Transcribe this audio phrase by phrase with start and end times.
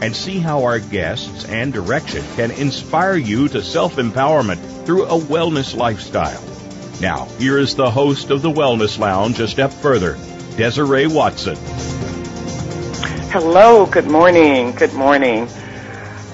[0.00, 5.18] and see how our guests and direction can inspire you to self empowerment through a
[5.18, 6.42] wellness lifestyle.
[7.00, 10.18] Now, here is the host of the Wellness Lounge a step further,
[10.56, 11.56] Desiree Watson.
[13.30, 15.48] Hello, good morning, good morning.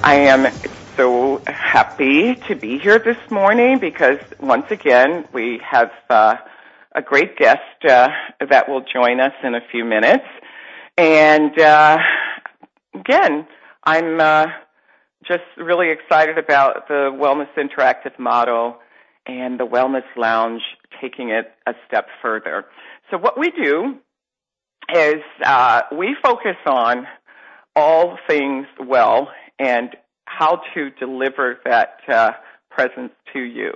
[0.02, 0.52] I am
[0.96, 6.36] so happy to be here this morning because once again we have uh,
[6.92, 8.08] a great guest uh,
[8.48, 10.24] that will join us in a few minutes.
[10.96, 11.98] And uh,
[12.94, 13.46] again,
[13.88, 14.46] I'm uh,
[15.24, 18.78] just really excited about the Wellness Interactive model
[19.26, 20.62] and the Wellness Lounge
[21.00, 22.64] taking it a step further.
[23.12, 23.94] So what we do
[24.92, 27.06] is uh, we focus on
[27.76, 29.28] all things well
[29.60, 29.90] and
[30.24, 32.32] how to deliver that uh,
[32.70, 33.70] presence to you.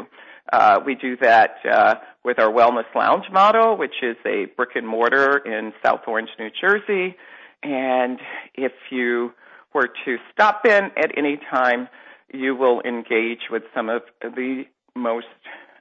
[0.53, 1.95] Uh, we do that uh,
[2.25, 6.51] with our Wellness Lounge model, which is a brick and mortar in South Orange, New
[6.61, 7.15] Jersey.
[7.63, 8.19] And
[8.57, 9.33] if you
[9.75, 11.89] were to stop in at any time,
[12.33, 15.27] you will engage with some of the most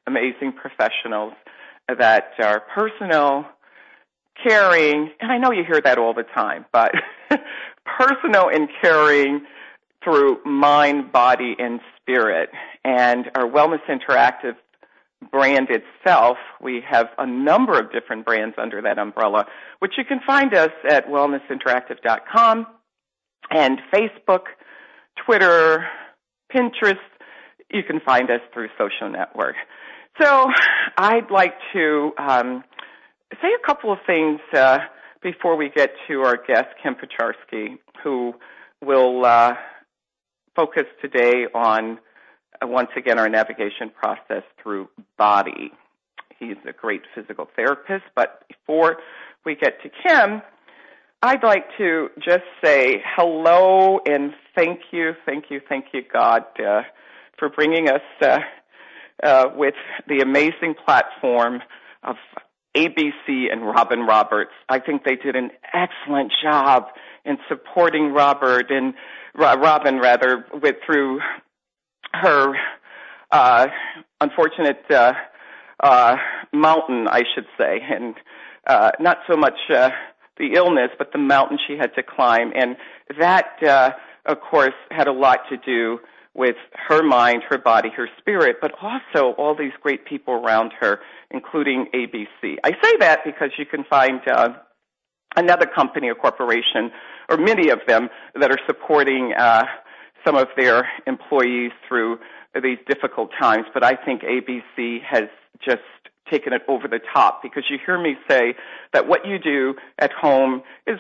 [0.08, 1.34] amazing professionals
[1.88, 3.45] that are personal,
[4.44, 6.92] caring, and I know you hear that all the time, but
[7.98, 9.42] personal and caring
[10.04, 12.50] through mind, body, and spirit.
[12.84, 14.56] And our Wellness Interactive
[15.32, 19.45] brand itself, we have a number of different brands under that umbrella,
[19.80, 22.67] which you can find us at wellnessinteractive.com
[23.52, 24.45] and Facebook,
[25.26, 25.86] Twitter,
[26.54, 26.98] Pinterest.
[27.71, 29.55] You can find us through social network.
[30.20, 30.48] So
[30.98, 32.64] I'd like to um,
[33.42, 34.80] say a couple of things uh,
[35.21, 38.33] before we get to our guest, Kim Pozharsky, who
[38.83, 39.54] will uh,
[40.55, 41.99] focus today on,
[42.61, 45.71] uh, once again, our navigation process through body.
[46.39, 48.98] He's a great physical therapist, but before
[49.45, 50.42] we get to Kim,
[51.22, 56.84] I'd like to just say hello and thank you, thank you, thank you, God, uh,
[57.38, 58.40] for bringing us uh,
[59.22, 59.74] uh, with
[60.08, 61.60] the amazing platform
[62.04, 62.16] of
[62.78, 64.52] ABC and Robin Roberts.
[64.70, 66.86] I think they did an excellent job
[67.26, 68.94] in supporting Robert and
[69.36, 71.20] Robin rather with through
[72.14, 72.54] her
[73.30, 73.68] uh,
[74.22, 75.14] unfortunate uh,
[75.82, 76.16] uh,
[76.54, 78.16] mountain, I should say, and
[78.66, 79.60] uh, not so much.
[79.70, 79.90] Uh,
[80.39, 82.52] the illness, but the mountain she had to climb.
[82.55, 82.77] And
[83.20, 83.92] that, uh,
[84.26, 86.00] of course, had a lot to do
[86.33, 91.00] with her mind, her body, her spirit, but also all these great people around her,
[91.32, 92.58] including ABC.
[92.64, 94.50] I say that because you can find uh,
[95.36, 96.92] another company or corporation,
[97.30, 99.64] or many of them, that are supporting uh,
[100.26, 102.20] some of their employees through
[102.64, 103.66] these difficult times.
[103.73, 105.26] But I think ABC has
[105.64, 105.82] just
[106.30, 108.56] taken it over the top because you hear me say
[108.94, 111.00] that what you do at home is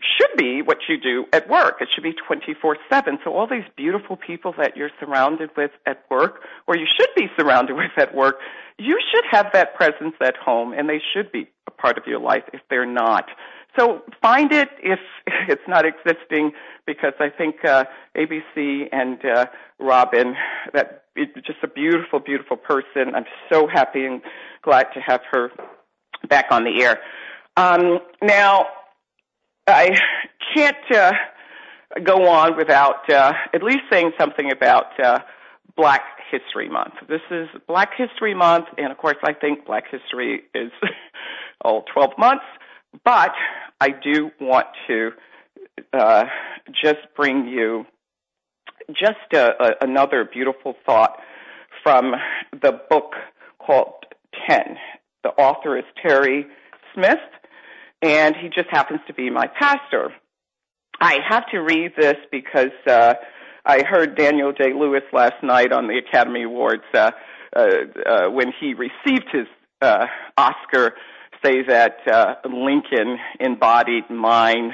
[0.00, 1.76] should be what you do at work.
[1.80, 3.18] It should be 24-7.
[3.24, 7.26] So all these beautiful people that you're surrounded with at work, or you should be
[7.38, 8.36] surrounded with at work,
[8.78, 12.18] you should have that presence at home and they should be a part of your
[12.18, 13.26] life if they're not.
[13.76, 15.00] So find it if
[15.48, 16.52] it's not existing
[16.86, 17.84] because I think uh,
[18.16, 19.46] ABC and uh,
[19.78, 20.34] Robin,
[20.72, 21.04] that
[21.46, 23.14] just a beautiful, beautiful person.
[23.14, 24.20] I'm so happy and
[24.62, 25.50] glad to have her
[26.28, 27.00] back on the air.
[27.56, 28.66] Um, now,
[29.66, 29.90] I
[30.54, 31.12] can't uh,
[32.02, 35.20] go on without uh, at least saying something about uh,
[35.76, 36.94] Black History Month.
[37.08, 40.72] This is Black History Month, and of course, I think Black History is
[41.64, 42.44] all 12 months,
[43.04, 43.32] but
[43.80, 45.10] I do want to
[45.92, 46.24] uh,
[46.82, 47.86] just bring you
[48.90, 51.18] just a, a, another beautiful thought
[51.82, 52.12] from
[52.52, 53.12] the book
[53.58, 54.04] called
[54.48, 54.76] 10.
[55.22, 56.46] The author is Terry
[56.94, 57.18] Smith,
[58.02, 60.12] and he just happens to be my pastor.
[61.00, 63.14] I have to read this because uh,
[63.64, 67.10] I heard Daniel Day Lewis last night on the Academy Awards uh,
[67.56, 67.66] uh,
[68.06, 69.46] uh, when he received his
[69.80, 70.06] uh,
[70.36, 70.94] Oscar
[71.44, 74.72] say that uh, Lincoln embodied mind,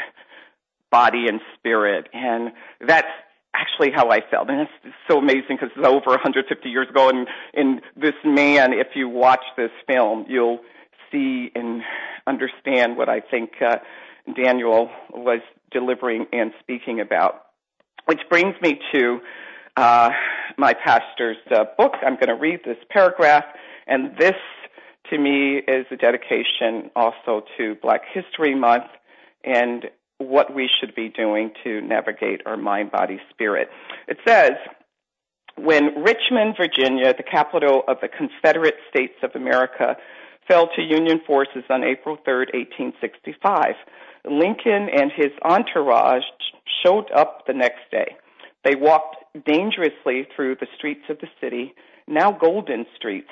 [0.91, 2.09] body, and spirit.
[2.13, 2.53] And
[2.87, 3.09] that's
[3.55, 4.49] actually how I felt.
[4.49, 7.09] And it's so amazing because it's over 150 years ago.
[7.09, 10.61] And, and this man, if you watch this film, you'll
[11.11, 11.83] see and
[12.27, 13.77] understand what I think uh,
[14.35, 15.41] Daniel was
[15.73, 17.43] delivering and speaking about.
[18.07, 19.21] Which brings me to
[19.77, 20.11] uh,
[20.57, 21.95] my pastor's uh, book.
[22.03, 23.45] I'm going to read this paragraph,
[23.87, 24.35] and this
[25.08, 28.91] to me is a dedication also to Black History Month
[29.44, 29.87] and
[30.19, 33.69] what we should be doing to navigate our mind, body, spirit.
[34.06, 34.52] It says,
[35.56, 39.97] when Richmond, Virginia, the capital of the Confederate States of America,
[40.47, 43.75] fell to Union forces on April 3, 1865,
[44.25, 46.23] Lincoln and his entourage
[46.85, 48.17] showed up the next day.
[48.64, 49.17] They walked
[49.47, 51.73] dangerously through the streets of the city,
[52.06, 53.31] now golden streets,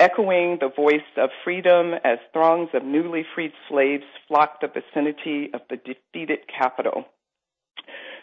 [0.00, 5.60] echoing the voice of freedom as throngs of newly freed slaves flocked the vicinity of
[5.68, 7.04] the defeated capital.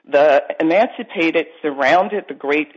[0.10, 2.70] The emancipated surrounded the great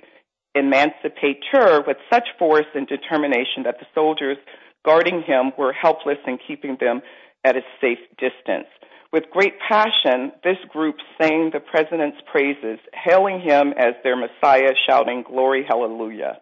[0.55, 4.37] emancipator with such force and determination that the soldiers
[4.85, 7.01] guarding him were helpless in keeping them
[7.45, 8.67] at a safe distance.
[9.13, 15.25] With great passion, this group sang the president's praises, hailing him as their Messiah, shouting,
[15.27, 16.39] Glory, Hallelujah.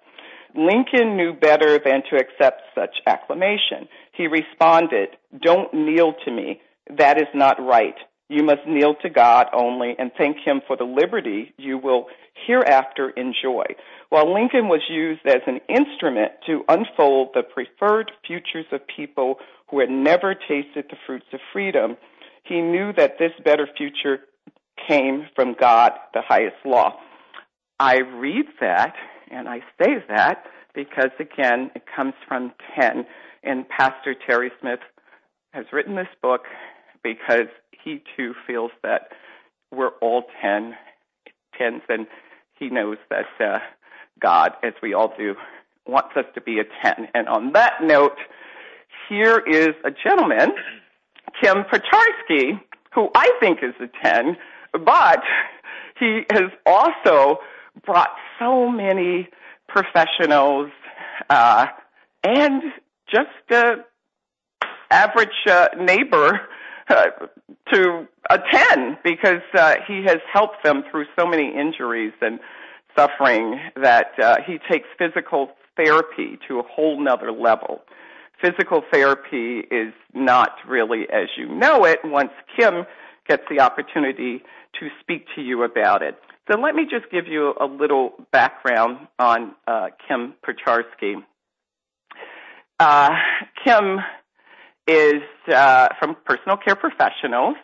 [0.55, 3.89] Lincoln knew better than to accept such acclamation.
[4.13, 5.11] He responded,
[5.43, 6.61] Don't kneel to me.
[6.97, 7.95] That is not right.
[8.29, 12.07] You must kneel to God only and thank Him for the liberty you will
[12.47, 13.65] hereafter enjoy.
[14.11, 19.37] While Lincoln was used as an instrument to unfold the preferred futures of people
[19.71, 21.97] who had never tasted the fruits of freedom,
[22.45, 24.21] he knew that this better future
[24.89, 26.95] came from God, the highest law.
[27.81, 28.95] I read that
[29.31, 30.45] and I say that
[30.75, 33.07] because, again, it comes from 10.
[33.43, 34.81] And Pastor Terry Smith
[35.53, 36.43] has written this book
[37.03, 37.49] because
[37.85, 39.09] he too feels that
[39.73, 40.75] we're all 10,
[41.61, 42.07] 10s, and
[42.59, 43.59] he knows that uh,
[44.21, 45.35] God, as we all do,
[45.87, 47.09] wants us to be a 10.
[47.15, 48.19] And on that note,
[49.09, 50.53] here is a gentleman
[51.43, 52.61] Kim Pozharsky,
[52.95, 54.37] who I think is a 10,
[54.85, 55.21] but
[55.99, 57.39] he has also
[57.85, 59.29] brought so many
[59.69, 60.71] professionals
[61.31, 61.67] uh,
[62.25, 62.63] and
[63.11, 63.77] just uh,
[64.91, 66.41] average uh, neighbor
[66.89, 67.05] uh,
[67.73, 72.41] to attend because uh, he has helped them through so many injuries and
[72.97, 77.83] suffering that uh, he takes physical therapy to a whole nother level
[78.41, 82.85] physical therapy is not really as you know it once Kim
[83.29, 84.43] gets the opportunity
[84.79, 86.17] to speak to you about it.
[86.51, 91.23] So let me just give you a little background on uh, Kim Pozharsky.
[92.81, 93.11] Uh,
[93.65, 93.99] Kim
[94.87, 95.23] is
[95.53, 97.57] uh, from Personal Care Professionals.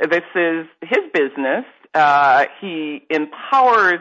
[0.00, 1.64] This is his business.
[1.94, 4.00] Uh, he empowers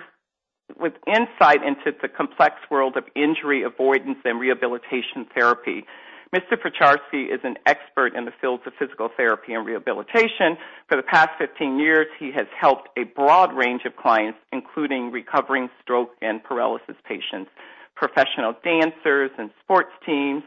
[0.79, 5.85] with insight into the complex world of injury avoidance and rehabilitation therapy.
[6.35, 6.57] Mr.
[6.61, 10.57] Pozharsky is an expert in the fields of physical therapy and rehabilitation.
[10.89, 15.69] For the past 15 years, he has helped a broad range of clients, including recovering
[15.81, 17.51] stroke and paralysis patients,
[17.95, 20.43] professional dancers and sports teams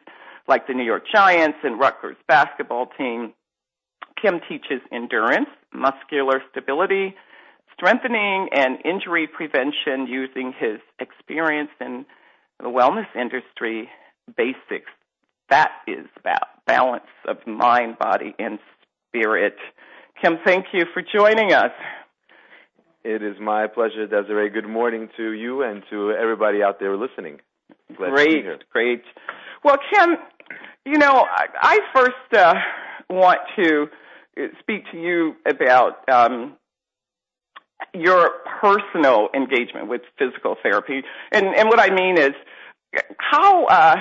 [0.46, 3.32] like the New York Giants and Rutgers basketball team.
[4.20, 7.14] Kim teaches endurance, muscular stability,
[7.73, 12.04] strengthening, and injury prevention using his experience in
[12.61, 13.88] the wellness industry
[14.37, 14.90] basics
[15.50, 18.59] that is about balance of mind, body, and
[19.09, 19.57] spirit.
[20.23, 21.73] Kim, thank you for joining us.
[23.05, 24.50] It is my pleasure, Desiree.
[24.50, 27.38] Good morning to you and to everybody out there listening.
[27.97, 29.02] Glad great, great.
[29.64, 30.17] Well, Kim,
[30.85, 32.55] you know, I, I first uh,
[33.09, 33.87] want to
[34.61, 36.55] speak to you about um,
[37.95, 41.02] your personal engagement with physical therapy,
[41.33, 42.33] and and what I mean is
[43.19, 43.64] how.
[43.67, 43.97] Uh,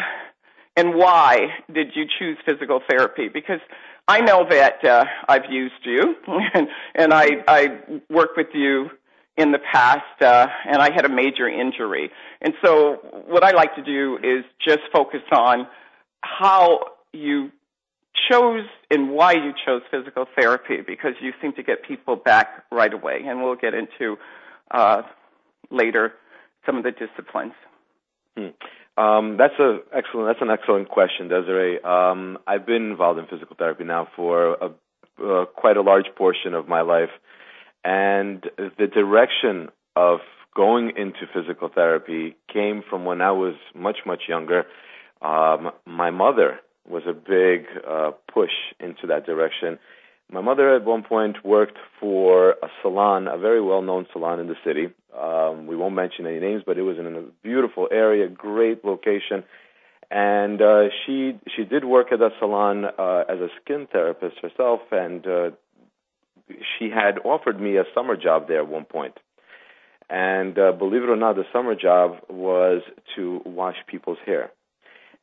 [0.78, 3.28] and why did you choose physical therapy?
[3.28, 3.60] Because
[4.08, 6.16] I know that uh, I've used you,
[6.54, 7.80] and, and I, I
[8.10, 8.92] worked with you
[9.38, 12.12] in the past, uh, and I had a major injury.
[12.42, 15.68] And so, what I like to do is just focus on
[16.22, 16.80] how
[17.12, 17.52] you
[18.30, 22.94] chose and why you chose physical therapy, because you seem to get people back right
[22.94, 23.24] away.
[23.26, 24.18] And we'll get into
[24.72, 25.02] uh,
[25.72, 26.14] later
[26.66, 27.54] some of the disciplines.
[28.38, 28.50] Hmm.
[28.98, 30.28] Um, that's a excellent.
[30.28, 31.80] That's an excellent question, Desiree.
[31.84, 34.66] Um, I've been involved in physical therapy now for a,
[35.24, 37.12] uh, quite a large portion of my life,
[37.84, 40.20] and the direction of
[40.56, 44.66] going into physical therapy came from when I was much much younger.
[45.22, 49.78] Um, my mother was a big uh, push into that direction.
[50.32, 54.56] My mother at one point worked for a salon, a very well-known salon in the
[54.66, 54.88] city.
[55.16, 59.44] Um, we won't mention any names, but it was in a beautiful area, great location.
[60.10, 64.82] And uh, she she did work at that salon uh, as a skin therapist herself,
[64.92, 65.50] and uh,
[66.78, 69.18] she had offered me a summer job there at one point.
[70.10, 72.82] And uh, believe it or not, the summer job was
[73.18, 74.52] to wash people's hair.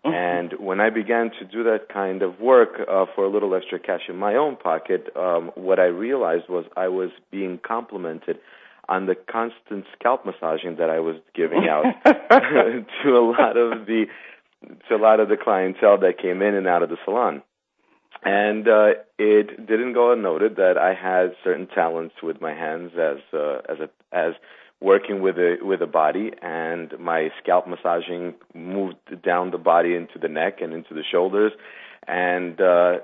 [0.06, 3.78] And when I began to do that kind of work uh, for a little extra
[3.78, 8.38] cash in my own pocket, um, what I realized was I was being complimented
[8.88, 14.06] on the constant scalp massaging that I was giving out to a lot of the
[14.88, 17.42] to a lot of the clientele that came in and out of the salon.
[18.24, 23.18] And uh, it didn't go unnoted that I had certain talents with my hands as
[23.32, 24.34] uh, as a, as
[24.80, 30.18] working with a with a body, and my scalp massaging moved down the body into
[30.18, 31.52] the neck and into the shoulders,
[32.06, 32.98] and uh,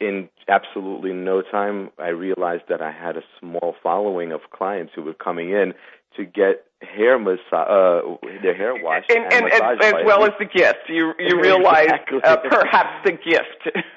[0.00, 5.02] in absolutely no time, I realized that I had a small following of clients who
[5.02, 5.74] were coming in
[6.16, 8.00] to get hair massage, uh,
[8.42, 10.78] their hair washed and, and, and, and as well as the gift.
[10.88, 12.20] You you realize exactly.
[12.24, 13.76] uh, perhaps the gift,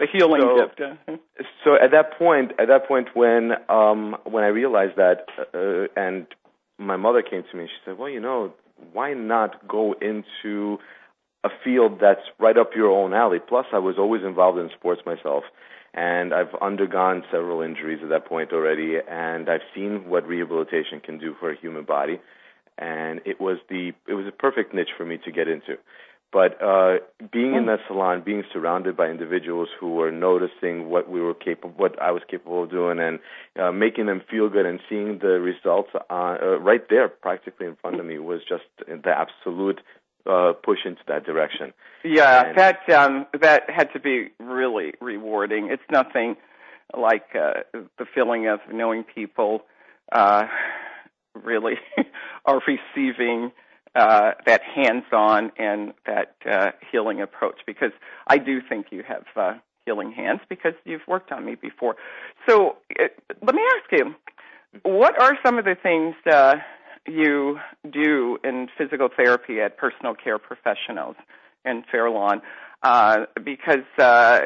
[0.00, 1.22] the healing so, gift.
[1.64, 6.26] so at that point, at that point when um when I realized that, uh, and
[6.78, 8.52] my mother came to me, and she said, "Well, you know,
[8.92, 10.78] why not go into
[11.46, 15.02] a field that's right up your own alley?" Plus, I was always involved in sports
[15.06, 15.44] myself
[15.96, 21.18] and I've undergone several injuries at that point already, and I've seen what rehabilitation can
[21.18, 22.20] do for a human body,
[22.76, 25.78] and it was the it was a perfect niche for me to get into.
[26.32, 26.96] But uh,
[27.32, 31.72] being in that salon, being surrounded by individuals who were noticing what we were capable,
[31.78, 33.20] what I was capable of doing, and
[33.58, 37.76] uh, making them feel good, and seeing the results uh, uh, right there, practically in
[37.76, 39.80] front of me, was just the absolute
[40.28, 41.72] uh, push into that direction.
[42.04, 45.70] Yeah, and that um, that had to be really rewarding.
[45.70, 46.36] It's nothing
[46.96, 49.62] like uh, the feeling of knowing people
[50.12, 50.44] uh,
[51.34, 51.74] really
[52.44, 53.52] are receiving
[53.94, 57.60] uh, that hands-on and that uh, healing approach.
[57.66, 57.92] Because
[58.26, 59.54] I do think you have uh,
[59.86, 61.96] healing hands because you've worked on me before.
[62.48, 63.04] So uh,
[63.42, 64.14] let me ask you,
[64.82, 66.14] what are some of the things?
[66.30, 66.56] Uh,
[67.08, 67.58] you
[67.90, 71.16] do in physical therapy at personal care professionals
[71.64, 72.42] in Fairlawn,
[72.82, 74.40] uh, because uh,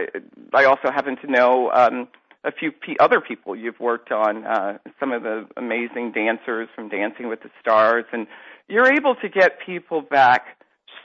[0.55, 2.09] I also happen to know um,
[2.45, 6.89] a few p- other people you've worked on, uh, some of the amazing dancers from
[6.89, 8.27] Dancing with the Stars, and
[8.69, 10.59] you're able to get people back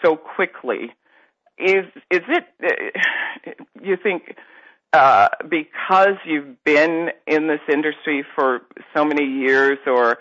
[0.03, 0.93] so quickly.
[1.57, 2.45] Is is it?
[2.63, 4.35] Uh, you think?
[4.93, 8.61] Uh, because you've been in this industry for
[8.95, 10.17] so many years, or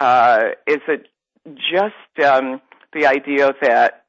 [0.00, 1.08] uh, is it
[1.56, 2.60] just um,
[2.92, 4.04] the idea that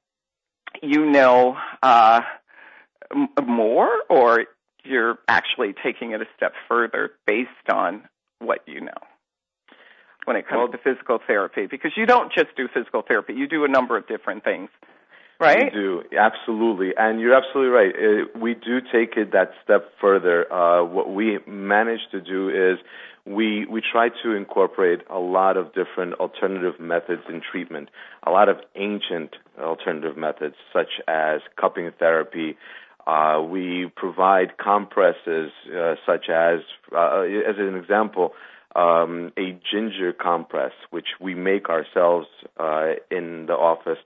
[0.82, 2.22] you know uh,
[3.14, 4.46] m- more, or
[4.84, 8.04] you're actually taking it a step further based on
[8.40, 8.92] what you know
[10.26, 11.68] when it comes well, to physical therapy?
[11.68, 14.70] Because you don't just do physical therapy; you do a number of different things.
[15.46, 15.72] Right?
[15.74, 16.94] We do, absolutely.
[16.98, 17.94] And you're absolutely right.
[17.96, 20.52] It, we do take it that step further.
[20.52, 22.80] Uh, what we manage to do is
[23.26, 27.90] we we try to incorporate a lot of different alternative methods in treatment,
[28.24, 32.56] a lot of ancient alternative methods such as cupping therapy.
[33.08, 36.62] Uh, we provide compresses uh, such as,
[36.92, 38.34] uh, as an example,
[38.76, 42.28] um, a ginger compress, which we make ourselves
[42.60, 44.00] uh, in the office.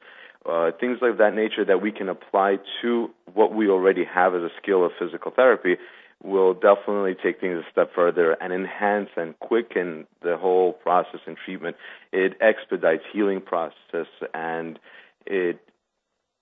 [0.45, 4.41] Uh, things like that nature that we can apply to what we already have as
[4.41, 5.75] a skill of physical therapy
[6.23, 11.37] will definitely take things a step further and enhance and quicken the whole process and
[11.37, 11.75] treatment.
[12.11, 14.79] It expedites healing process and
[15.25, 15.59] it,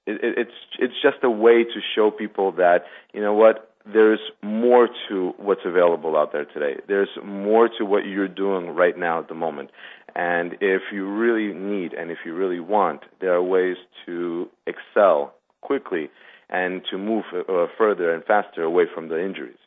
[0.05, 4.89] it it's it's just a way to show people that you know what there's more
[5.09, 6.81] to what's available out there today.
[6.87, 9.71] There's more to what you're doing right now at the moment.
[10.15, 15.33] And if you really need and if you really want, there are ways to excel
[15.61, 16.09] quickly
[16.49, 19.57] and to move uh, further and faster away from the injuries.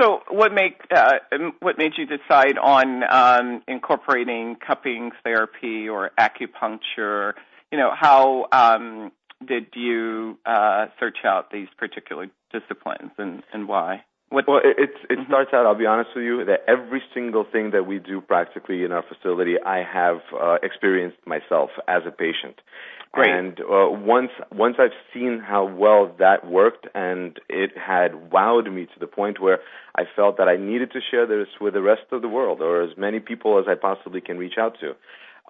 [0.00, 1.14] So, what make uh,
[1.60, 7.32] what made you decide on um, incorporating cupping therapy or acupuncture?
[7.72, 9.10] You know, how um,
[9.46, 14.04] did you uh, search out these particular disciplines, and, and why?
[14.30, 14.46] What?
[14.46, 15.30] Well, it, it, it mm-hmm.
[15.30, 15.64] starts out.
[15.64, 19.02] I'll be honest with you that every single thing that we do practically in our
[19.02, 22.60] facility, I have uh, experienced myself as a patient.
[23.12, 23.30] Great.
[23.30, 28.84] And uh, once once I've seen how well that worked, and it had wowed me
[28.84, 29.60] to the point where
[29.96, 32.82] I felt that I needed to share this with the rest of the world, or
[32.82, 34.94] as many people as I possibly can reach out to.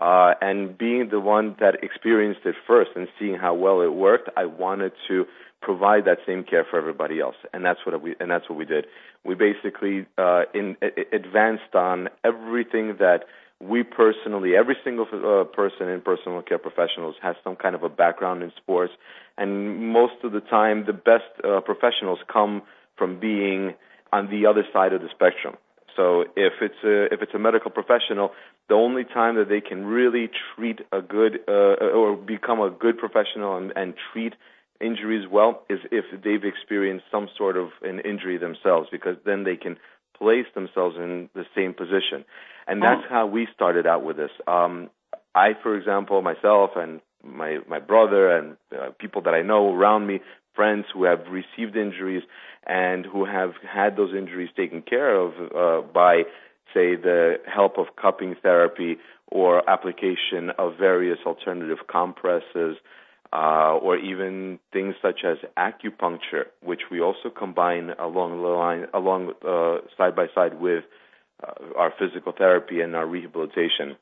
[0.00, 4.28] Uh, and being the one that experienced it first and seeing how well it worked,
[4.37, 5.26] I wanted to
[5.61, 7.35] provide that same care for everybody else.
[7.52, 8.87] And that's what we and that's what we did.
[9.25, 10.76] We basically uh, in,
[11.12, 13.25] advanced on everything that
[13.61, 17.88] we personally, every single uh, person in personal care professionals has some kind of a
[17.88, 18.93] background in sports,
[19.37, 22.62] and most of the time, the best uh, professionals come
[22.97, 23.75] from being
[24.12, 25.57] on the other side of the spectrum.
[25.97, 28.31] So if it's a if it's a medical professional,
[28.68, 32.98] the only time that they can really treat a good uh, or become a good
[32.98, 34.34] professional and, and treat
[34.80, 39.56] injuries well is if they've experienced some sort of an injury themselves, because then they
[39.56, 39.76] can
[40.16, 42.25] place themselves in the same position.
[42.66, 43.14] And that's oh.
[43.14, 44.30] how we started out with this.
[44.46, 44.90] Um,
[45.34, 50.06] I, for example, myself and my my brother and uh, people that I know around
[50.06, 50.20] me,
[50.54, 52.22] friends who have received injuries
[52.66, 56.25] and who have had those injuries taken care of uh, by,
[56.75, 62.76] say, the help of cupping therapy or application of various alternative compresses
[63.32, 69.32] uh, or even things such as acupuncture, which we also combine along the line, along
[69.46, 70.84] uh, side by side with
[71.46, 73.96] uh, our physical therapy and our rehabilitation.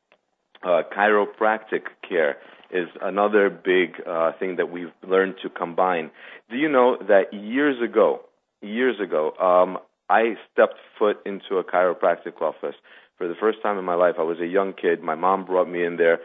[0.62, 2.37] Uh, chiropractic care
[2.70, 6.11] is another big uh, thing that we've learned to combine.
[6.50, 8.20] Do you know that years ago,
[8.62, 9.78] years ago, um,
[10.09, 12.77] I stepped foot into a chiropractic office
[13.19, 14.17] for the first time in my life.
[14.19, 15.03] I was a young kid.
[15.03, 16.21] My mom brought me in there,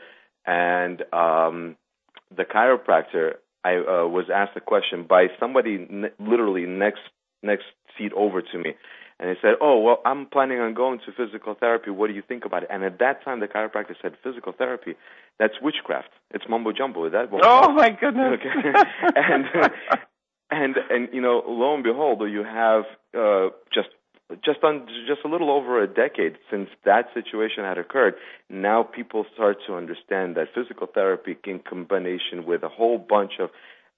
[0.45, 1.77] and um,
[2.35, 7.01] the chiropractor, I uh, was asked a question by somebody n- literally next
[7.43, 7.65] next
[7.97, 8.75] seat over to me,
[9.19, 11.91] and he said, "Oh, well, I'm planning on going to physical therapy.
[11.91, 14.95] What do you think about it?" And at that time, the chiropractor said, "Physical therapy,
[15.39, 16.09] that's witchcraft.
[16.31, 17.09] It's mumbo jumbo.
[17.09, 18.39] That?" oh my goodness!
[18.39, 18.79] Okay.
[19.15, 19.45] and
[20.51, 22.83] and and you know, lo and behold, you have
[23.17, 23.89] uh, just
[24.43, 28.15] just on just a little over a decade since that situation had occurred,
[28.49, 33.49] now people start to understand that physical therapy in combination with a whole bunch of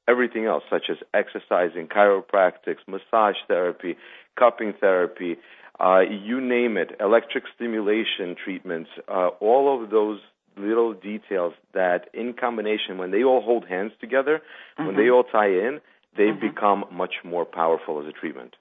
[0.08, 3.96] everything else, such as exercising, chiropractics, massage therapy,
[4.38, 5.38] cupping therapy,
[5.80, 10.20] uh, you name it, electric stimulation treatments, uh, all of those
[10.58, 14.42] little details that in combination, when they all hold hands together,
[14.78, 14.88] mm-hmm.
[14.88, 15.80] when they all tie in,
[16.18, 16.48] they mm-hmm.
[16.48, 18.56] become much more powerful as a treatment.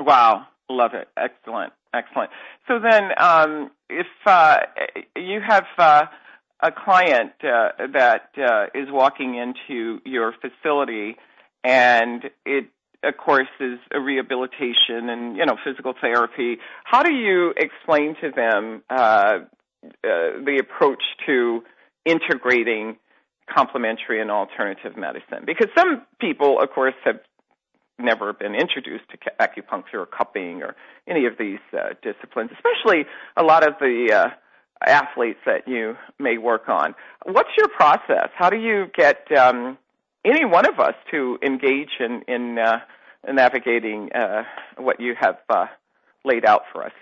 [0.00, 0.46] Wow.
[0.70, 1.08] Love it.
[1.16, 1.72] Excellent.
[1.94, 2.30] Excellent.
[2.66, 4.58] So then, um, if uh,
[5.16, 6.04] you have uh,
[6.60, 11.16] a client uh, that uh, is walking into your facility,
[11.64, 12.66] and it,
[13.02, 18.30] of course, is a rehabilitation and you know physical therapy, how do you explain to
[18.30, 21.62] them uh, uh, the approach to
[22.04, 22.96] integrating
[23.54, 25.44] complementary and alternative medicine?
[25.46, 27.20] Because some people, of course, have
[27.98, 30.76] never been introduced to acupuncture or cupping or
[31.08, 33.04] any of these uh, disciplines, especially
[33.36, 34.28] a lot of the uh,
[34.86, 36.94] athletes that you may work on.
[37.26, 38.28] What's your process?
[38.36, 39.78] How do you get um,
[40.24, 42.78] any one of us to engage in, in, uh,
[43.32, 44.44] navigating uh,
[44.76, 45.66] what you have uh,
[46.24, 46.92] laid out for us?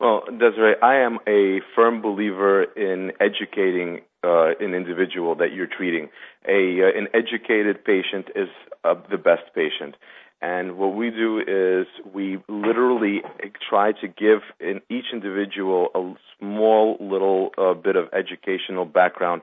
[0.00, 6.08] Well, Desiree, I am a firm believer in educating uh, an individual that you're treating.
[6.48, 8.48] A uh, an educated patient is
[8.82, 9.96] uh, the best patient.
[10.42, 13.22] And what we do is we literally
[13.70, 19.40] try to give in each individual a small little uh, bit of educational background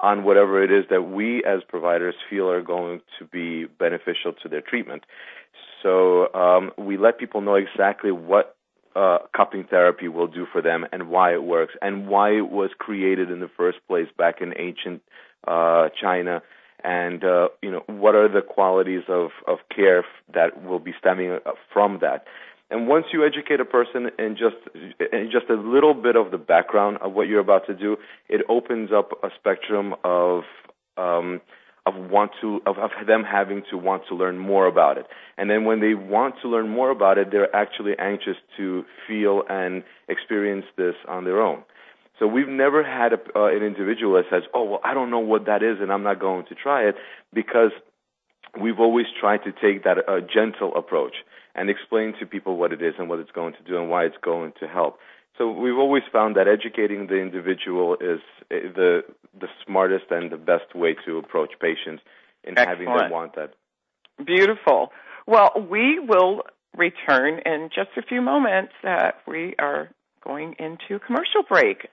[0.00, 4.48] on whatever it is that we as providers feel are going to be beneficial to
[4.48, 5.04] their treatment.
[5.82, 8.56] So um, we let people know exactly what
[8.94, 12.70] uh, cupping therapy will do for them and why it works and why it was
[12.78, 15.02] created in the first place back in ancient
[15.46, 16.42] uh, China
[16.84, 21.38] and uh, you know what are the qualities of, of care that will be stemming
[21.72, 22.24] from that.
[22.70, 24.56] And once you educate a person in just
[25.12, 27.96] in just a little bit of the background of what you're about to do,
[28.28, 30.44] it opens up a spectrum of
[30.96, 31.40] um,
[31.84, 35.06] of want to of, of them having to want to learn more about it.
[35.36, 39.42] And then when they want to learn more about it, they're actually anxious to feel
[39.48, 41.62] and experience this on their own.
[42.18, 45.18] So we've never had a, uh, an individual that says, "Oh, well, I don't know
[45.18, 46.94] what that is, and I'm not going to try it,"
[47.32, 47.72] because
[48.60, 51.14] we've always tried to take that uh, gentle approach
[51.54, 54.04] and explain to people what it is and what it's going to do and why
[54.04, 54.98] it's going to help.
[55.38, 59.02] So we've always found that educating the individual is eh, the
[59.38, 62.02] the smartest and the best way to approach patients
[62.44, 62.68] in Excellent.
[62.68, 63.54] having them want that.
[64.24, 64.92] Beautiful.
[65.26, 66.42] Well, we will
[66.76, 68.72] return in just a few moments.
[68.84, 69.88] Uh, we are
[70.22, 71.88] going into commercial break.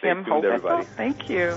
[0.00, 0.86] Kim tuned, everybody.
[0.96, 1.56] Thank you.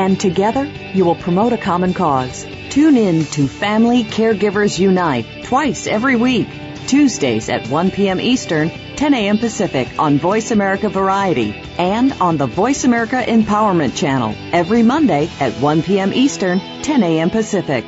[0.00, 2.46] and together you will promote a common cause.
[2.70, 6.48] Tune in to Family Caregivers Unite twice every week.
[6.86, 8.18] Tuesdays at 1 p.m.
[8.18, 9.36] Eastern, 10 a.m.
[9.36, 15.52] Pacific on Voice America Variety and on the Voice America Empowerment Channel every Monday at
[15.60, 16.14] 1 p.m.
[16.14, 17.28] Eastern, 10 a.m.
[17.28, 17.84] Pacific.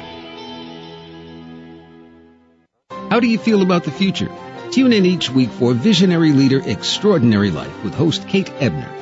[3.11, 4.31] How do you feel about the future?
[4.71, 9.02] Tune in each week for Visionary Leader Extraordinary Life with host Kate Ebner.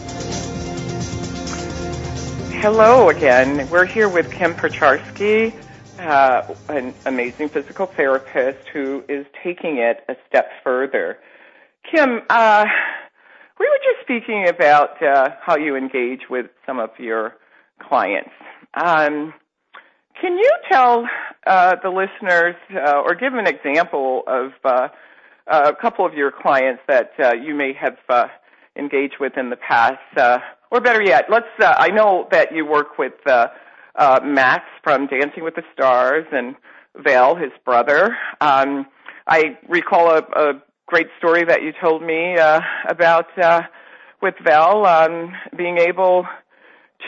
[2.59, 3.69] Hello again.
[3.69, 5.53] We're here with Kim Pozharsky,
[5.99, 11.19] uh, an amazing physical therapist who is taking it a step further.
[11.91, 12.65] Kim, uh,
[13.59, 17.35] we were just speaking about uh, how you engage with some of your
[17.79, 18.31] clients.
[18.73, 19.33] Um,
[20.19, 21.05] can you tell
[21.45, 24.53] uh, the listeners uh, or give an example of
[25.47, 28.27] uh, a couple of your clients that uh, you may have uh,
[28.75, 30.39] engaged with in the past, uh,
[30.71, 31.45] or better yet, let's.
[31.59, 33.47] Uh, I know that you work with uh,
[33.95, 36.55] uh, Max from Dancing with the Stars and
[36.95, 38.17] Val, his brother.
[38.41, 38.87] Um,
[39.27, 40.53] I recall a, a
[40.87, 43.61] great story that you told me uh, about uh,
[44.21, 46.25] with Val um, being able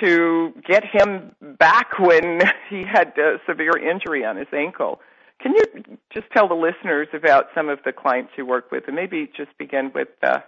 [0.01, 4.99] to get him back when he had a severe injury on his ankle.
[5.41, 8.95] Can you just tell the listeners about some of the clients you work with, and
[8.95, 10.39] maybe just begin with uh,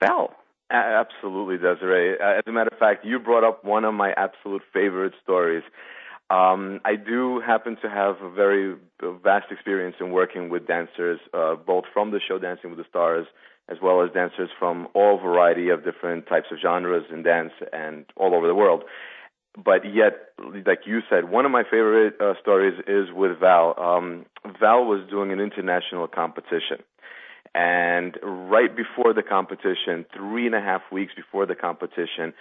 [0.00, 0.30] Val?
[0.70, 2.14] Absolutely, Desiree.
[2.20, 5.62] As a matter of fact, you brought up one of my absolute favorite stories.
[6.30, 8.76] Um, I do happen to have a very
[9.24, 13.26] vast experience in working with dancers, uh, both from the show Dancing with the Stars,
[13.70, 18.04] as well as dancers from all variety of different types of genres in dance and
[18.16, 18.84] all over the world.
[19.62, 20.30] But yet,
[20.66, 23.74] like you said, one of my favorite uh, stories is with Val.
[23.76, 24.26] Um,
[24.60, 26.78] Val was doing an international competition.
[27.54, 32.34] And right before the competition, three and a half weeks before the competition,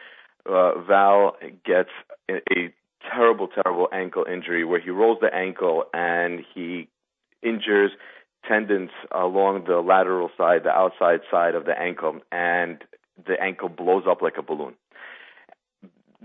[0.48, 1.90] uh, Val gets
[2.30, 2.74] a, a
[3.10, 6.88] terrible, terrible ankle injury where he rolls the ankle and he
[7.42, 7.92] injures
[8.48, 12.84] tendons along the lateral side, the outside side of the ankle, and
[13.26, 14.76] the ankle blows up like a balloon.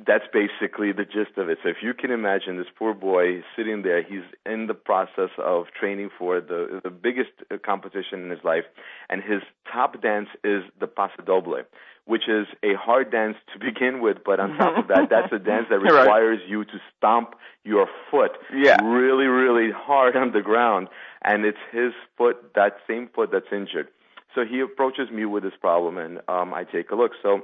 [0.07, 1.59] That's basically the gist of it.
[1.63, 5.67] So if you can imagine this poor boy sitting there, he's in the process of
[5.79, 7.31] training for the the biggest
[7.65, 8.65] competition in his life,
[9.09, 11.63] and his top dance is the paso doble,
[12.05, 15.39] which is a hard dance to begin with, but on top of that, that's a
[15.51, 16.49] dance that requires right.
[16.49, 17.35] you to stomp
[17.65, 18.77] your foot yeah.
[18.83, 20.89] really, really hard on the ground.
[21.23, 23.89] And it's his foot, that same foot that's injured.
[24.35, 27.13] So he approaches me with this problem, and um, I take a look.
[27.23, 27.43] So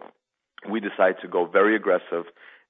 [0.69, 2.25] we decided to go very aggressive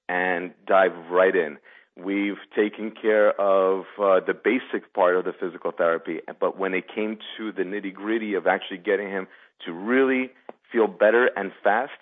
[0.09, 1.59] and dive right in.
[1.97, 6.85] We've taken care of uh, the basic part of the physical therapy, but when it
[6.95, 9.27] came to the nitty gritty of actually getting him
[9.65, 10.31] to really
[10.71, 11.93] feel better and fast.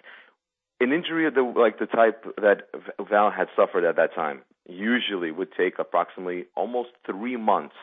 [0.81, 2.68] An injury of the like the type that
[3.09, 7.75] Val had suffered at that time usually would take approximately almost three months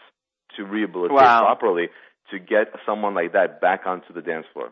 [0.57, 1.39] to rehabilitate wow.
[1.39, 1.89] properly
[2.29, 4.71] to get someone like that back onto the dance floor.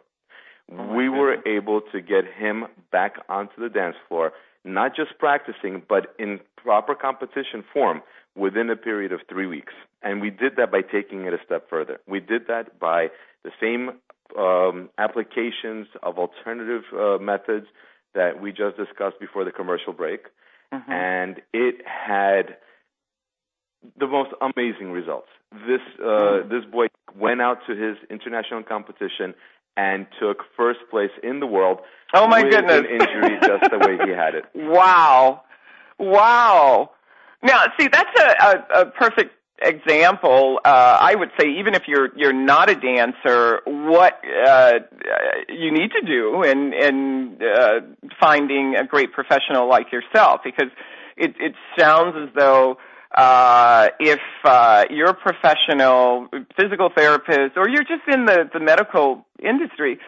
[0.71, 4.31] Oh we were able to get him back onto the dance floor,
[4.63, 8.01] not just practicing, but in proper competition form
[8.36, 9.73] within a period of three weeks.
[10.01, 11.99] And we did that by taking it a step further.
[12.07, 13.10] We did that by
[13.43, 13.91] the same
[14.38, 17.67] um, applications of alternative uh, methods
[18.13, 20.25] that we just discussed before the commercial break.
[20.73, 20.91] Mm-hmm.
[20.91, 22.57] And it had
[23.97, 25.27] the most amazing results.
[25.51, 29.34] This uh, this boy went out to his international competition
[29.77, 31.79] and took first place in the world.
[32.13, 32.79] Oh my with goodness!
[32.79, 34.45] An injury just the way he had it.
[34.55, 35.43] Wow,
[35.97, 36.91] wow.
[37.43, 40.60] Now, see, that's a, a, a perfect example.
[40.63, 44.73] Uh, I would say, even if you're you're not a dancer, what uh,
[45.49, 47.79] you need to do in in uh,
[48.19, 50.69] finding a great professional like yourself, because
[51.17, 52.77] it it sounds as though
[53.15, 59.26] uh, if uh, you're a professional physical therapist or you're just in the, the medical
[59.43, 60.00] industry,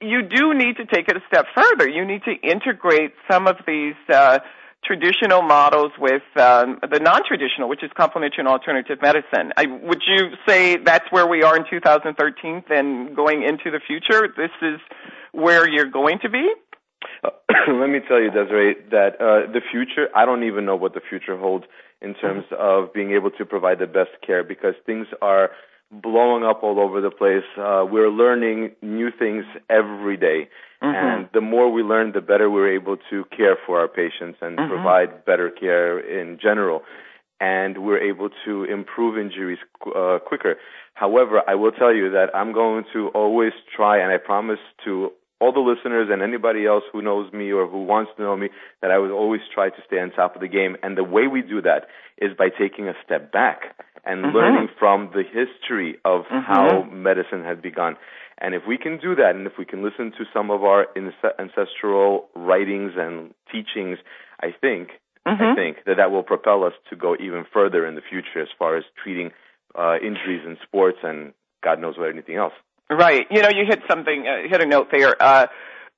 [0.00, 1.88] you do need to take it a step further.
[1.88, 4.38] You need to integrate some of these uh,
[4.84, 9.52] traditional models with um, the non-traditional, which is complementary and alternative medicine.
[9.56, 14.28] I, would you say that's where we are in 2013 and going into the future?
[14.36, 14.80] This is
[15.32, 16.48] where you're going to be?
[17.24, 17.30] Uh,
[17.68, 21.00] let me tell you, Desiree, that uh, the future, I don't even know what the
[21.00, 21.64] future holds
[22.00, 25.50] in terms of being able to provide the best care because things are
[25.90, 27.44] blowing up all over the place.
[27.56, 30.48] Uh, we're learning new things every day.
[30.82, 30.94] Mm-hmm.
[30.94, 34.58] And the more we learn, the better we're able to care for our patients and
[34.58, 34.68] mm-hmm.
[34.68, 36.82] provide better care in general.
[37.40, 40.56] And we're able to improve injuries uh, quicker.
[40.94, 45.12] However, I will tell you that I'm going to always try, and I promise to
[45.40, 48.48] all the listeners and anybody else who knows me or who wants to know me
[48.82, 50.76] that I would always try to stay on top of the game.
[50.82, 51.86] And the way we do that
[52.18, 54.36] is by taking a step back and mm-hmm.
[54.36, 56.40] learning from the history of mm-hmm.
[56.40, 57.96] how medicine has begun.
[58.40, 60.86] And if we can do that, and if we can listen to some of our
[61.38, 63.98] ancestral writings and teachings,
[64.40, 64.90] I think,
[65.26, 65.42] mm-hmm.
[65.42, 68.48] I think that that will propel us to go even further in the future as
[68.58, 69.30] far as treating
[69.76, 72.52] uh, injuries in sports and God knows what anything else.
[72.90, 73.26] Right.
[73.30, 75.20] You know, you hit something, uh, hit a note there.
[75.22, 75.46] Uh,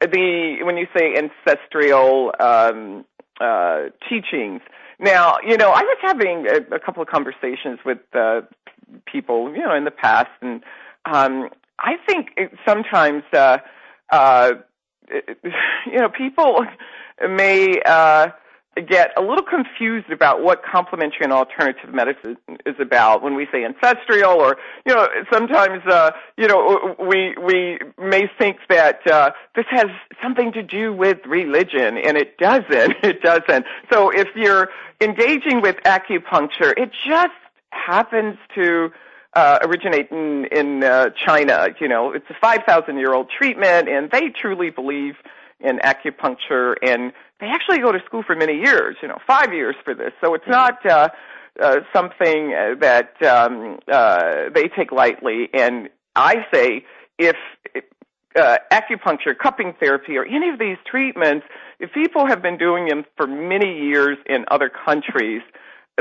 [0.01, 3.05] the when you say ancestral um,
[3.41, 4.61] uh, teachings.
[4.99, 8.43] Now, you know, I was having a, a couple of conversations with uh,
[9.07, 10.63] people, you know, in the past, and
[11.07, 11.49] um,
[11.79, 13.59] I think it, sometimes, uh,
[14.11, 14.53] uh,
[15.11, 16.67] you know, people
[17.29, 17.81] may.
[17.85, 18.29] Uh,
[18.77, 23.65] get a little confused about what complementary and alternative medicine is about when we say
[23.65, 24.57] ancestral or
[24.87, 29.87] you know sometimes uh you know we we may think that uh this has
[30.23, 32.65] something to do with religion and it doesn't
[33.03, 34.69] it doesn't so if you're
[35.01, 37.35] engaging with acupuncture it just
[37.71, 38.91] happens to
[39.35, 41.69] uh, originate in in uh, China.
[41.81, 45.15] You know, it's a 5,000 year old treatment, and they truly believe
[45.61, 49.75] in acupuncture and they actually go to school for many years, you know, five years
[49.85, 50.13] for this.
[50.23, 51.09] So it's not uh,
[51.61, 55.49] uh, something that um, uh, they take lightly.
[55.55, 56.85] And I say
[57.19, 57.37] if
[58.37, 61.47] uh, acupuncture, cupping therapy, or any of these treatments,
[61.79, 65.43] if people have been doing them for many years in other countries,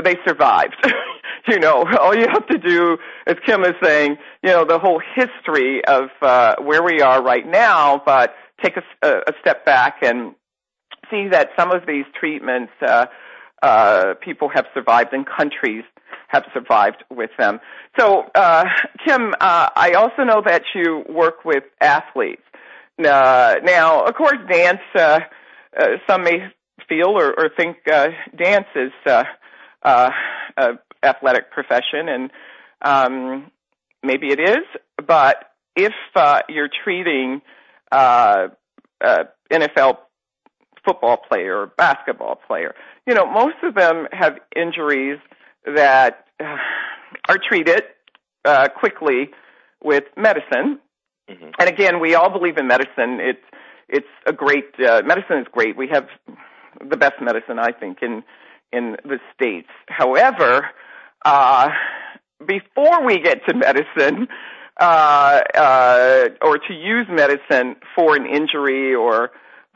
[0.02, 0.76] they survived.
[1.48, 2.96] you know, all you have to do,
[3.26, 7.46] as Kim is saying, you know, the whole history of uh, where we are right
[7.46, 10.34] now, but take a, a step back and
[11.10, 13.06] see that some of these treatments uh,
[13.62, 15.84] uh, people have survived and countries
[16.28, 17.60] have survived with them.
[17.98, 18.64] So, uh,
[19.06, 22.42] Kim, uh, I also know that you work with athletes.
[22.98, 25.20] Uh, now, of course, dance, uh,
[25.78, 26.52] uh, some may
[26.88, 29.24] feel or, or think uh, dance is uh,
[29.82, 30.10] uh,
[30.56, 32.30] a athletic profession, and
[32.82, 33.50] um,
[34.02, 34.64] maybe it is,
[35.06, 35.36] but
[35.76, 37.40] if uh, you're treating
[37.92, 38.48] uh,
[39.00, 39.98] uh, NFL
[40.84, 42.74] football player or basketball player.
[43.06, 45.18] You know, most of them have injuries
[45.64, 46.56] that uh,
[47.28, 47.82] are treated
[48.44, 49.30] uh, quickly
[49.82, 50.78] with medicine.
[51.28, 51.50] Mm-hmm.
[51.58, 53.18] And again, we all believe in medicine.
[53.20, 53.44] It's
[53.88, 55.76] it's a great uh, medicine is great.
[55.76, 56.06] We have
[56.80, 58.22] the best medicine, I think, in
[58.72, 59.68] in the states.
[59.88, 60.70] However,
[61.24, 61.68] uh,
[62.46, 64.28] before we get to medicine,
[64.80, 69.30] or to use medicine for an injury or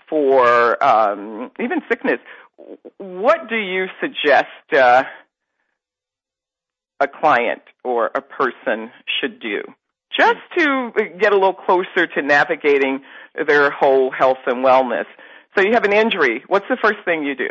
[0.08, 2.18] for um, even sickness,
[2.98, 5.04] what do you suggest uh,
[7.00, 8.90] a client or a person
[9.20, 9.62] should do
[10.16, 13.00] just to get a little closer to navigating
[13.46, 15.06] their whole health and wellness?
[15.56, 16.42] So you have an injury.
[16.46, 17.48] What's the first thing you do?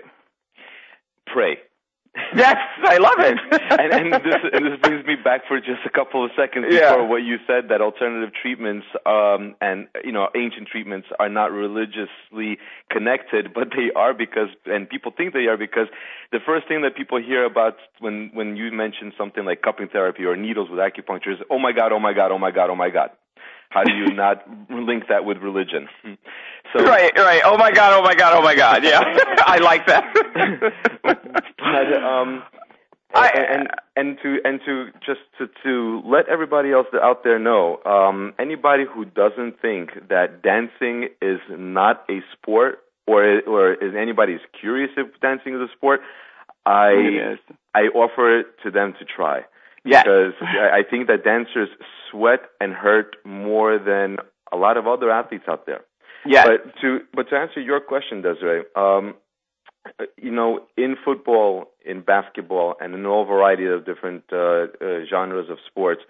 [1.27, 1.57] Pray.
[2.35, 3.37] Yes, I love it.
[3.79, 6.91] and, and, this, and this brings me back for just a couple of seconds Yeah.
[6.91, 11.51] before what you said that alternative treatments um, and you know ancient treatments are not
[11.51, 12.57] religiously
[12.89, 15.87] connected, but they are because and people think they are because
[16.31, 20.23] the first thing that people hear about when when you mention something like cupping therapy
[20.25, 22.75] or needles with acupuncture is oh my god, oh my god, oh my god, oh
[22.75, 23.09] my god.
[23.69, 25.87] How do you not link that with religion?
[26.75, 27.41] So right, right.
[27.45, 28.83] Oh my god, oh my god, oh my god.
[28.83, 29.01] Yeah,
[29.45, 30.03] I like that.
[31.03, 32.43] but um,
[33.13, 37.37] I, and, and and to and to just to to let everybody else out there
[37.37, 43.93] know, um, anybody who doesn't think that dancing is not a sport, or or is
[43.95, 46.01] anybody's curious if dancing is a sport,
[46.65, 47.37] I
[47.75, 49.41] I offer it to them to try.
[49.85, 50.05] Yes.
[50.05, 51.69] Because I I think that dancers
[52.09, 54.17] sweat and hurt more than
[54.51, 55.81] a lot of other athletes out there.
[56.25, 56.47] Yes.
[56.47, 59.15] But to but to answer your question, Desiree, um,
[60.17, 65.49] you know, in football, in basketball, and in all variety of different uh, uh, genres
[65.49, 66.01] of sports,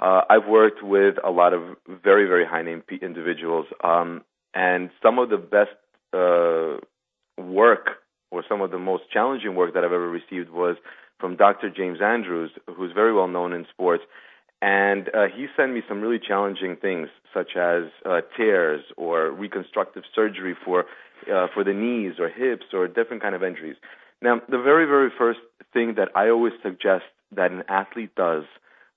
[0.00, 4.22] uh, I've worked with a lot of very very high name individuals, um,
[4.54, 5.76] and some of the best
[6.12, 6.78] uh,
[7.42, 7.88] work
[8.30, 10.76] or some of the most challenging work that I've ever received was
[11.18, 11.70] from Dr.
[11.70, 14.02] James Andrews, who's very well known in sports.
[14.62, 20.04] And uh, he sent me some really challenging things, such as uh, tears or reconstructive
[20.14, 20.86] surgery for
[21.32, 23.76] uh, for the knees or hips or different kind of injuries.
[24.22, 25.40] Now, the very very first
[25.72, 28.44] thing that I always suggest that an athlete does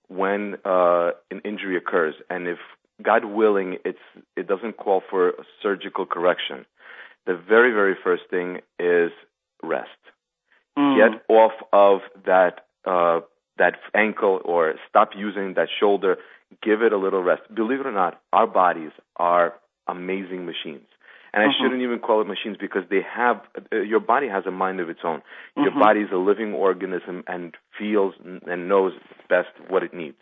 [0.07, 2.59] when uh, an injury occurs, and if
[3.01, 3.99] God willing, it's
[4.37, 6.65] it doesn't call for a surgical correction.
[7.25, 9.11] The very very first thing is
[9.61, 9.89] rest
[10.79, 10.95] Mm.
[10.95, 13.19] get off of that uh,
[13.59, 16.17] that ankle or stop using that shoulder.
[16.63, 17.43] Give it a little rest.
[17.53, 19.53] Believe it or not, our bodies are
[19.87, 20.87] amazing machines.
[21.31, 21.57] And I Mhm.
[21.57, 23.41] shouldn't even call it machines because they have
[23.71, 25.21] uh, your body has a mind of its own.
[25.55, 25.79] Your Mhm.
[25.79, 28.93] body is a living organism and feels and knows
[29.27, 30.17] best what it needs.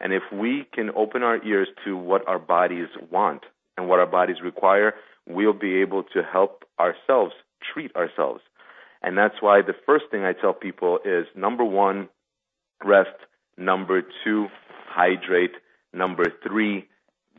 [0.00, 3.44] And if we can open our ears to what our bodies want
[3.76, 4.94] and what our bodies require,
[5.26, 8.42] we'll be able to help ourselves treat ourselves.
[9.02, 12.08] And that's why the first thing I tell people is number one,
[12.84, 13.16] rest.
[13.56, 14.48] Number two,
[14.86, 15.54] hydrate.
[15.92, 16.86] Number three,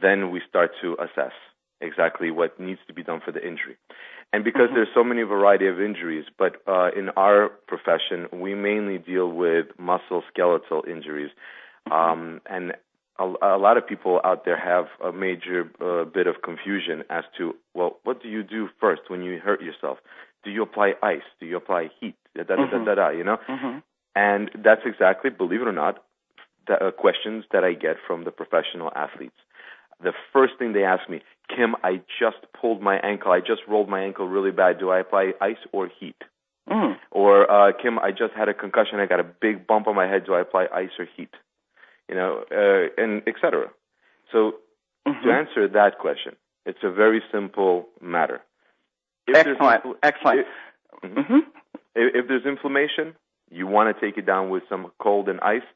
[0.01, 1.33] then we start to assess
[1.81, 3.77] exactly what needs to be done for the injury.
[4.33, 4.75] And because Mhm.
[4.75, 9.67] there's so many variety of injuries, but uh, in our profession, we mainly deal with
[9.77, 11.31] musculoskeletal injuries.
[11.89, 12.73] Um, and
[13.17, 17.23] a, a lot of people out there have a major uh, bit of confusion as
[17.37, 19.97] to, well, what do you do first when you hurt yourself?
[20.43, 21.23] Do you apply ice?
[21.39, 22.15] Do you apply heat?
[22.35, 22.85] Da da da da Mhm.
[22.85, 22.95] da.
[22.95, 23.83] da you know, Mhm.
[24.25, 25.95] And that's exactly, believe it or not,
[26.67, 29.39] the uh, questions that I get from the professional athletes.
[30.07, 31.21] The first thing they ask me,
[31.53, 33.31] Kim, I just pulled my ankle.
[33.31, 34.73] I just rolled my ankle really bad.
[34.79, 36.19] Do I apply ice or heat?
[36.69, 36.93] Mm.
[37.11, 38.99] Or uh, Kim, I just had a concussion.
[38.99, 40.21] I got a big bump on my head.
[40.25, 41.33] Do I apply ice or heat?
[42.09, 43.67] You know, uh, and etc.
[44.31, 44.39] So
[45.05, 45.33] to Mhm.
[45.41, 46.33] answer that question,
[46.65, 48.39] it's a very simple matter.
[49.27, 49.83] If Excellent.
[49.83, 50.39] infl- Excellent.
[50.41, 50.47] if-
[51.09, 51.25] mhm.
[51.27, 51.41] Mhm.
[52.01, 53.15] If, if there's inflammation,
[53.51, 55.67] you want to take it down with some cold and ice.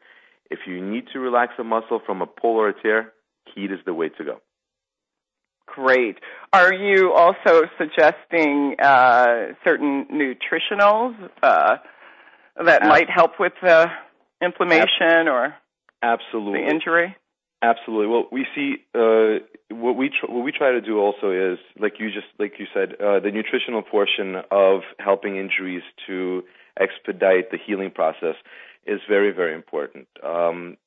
[0.49, 3.13] If you need to relax a muscle from a pull or a tear,
[3.53, 4.41] heat is the way to go.
[5.65, 6.17] Great.
[6.51, 11.77] Are you also suggesting uh, certain nutritionals uh,
[12.63, 13.87] that Ab- might help with the
[14.41, 15.55] inflammation or
[16.03, 16.61] Absolutely.
[16.61, 17.15] the injury?
[17.63, 18.07] Absolutely.
[18.07, 21.93] Well, we see uh, what we tr- what we try to do also is like
[21.97, 26.43] you just like you said uh, the nutritional portion of helping injuries to
[26.79, 28.35] expedite the healing process
[28.85, 30.07] is very very important.
[30.23, 30.77] Um,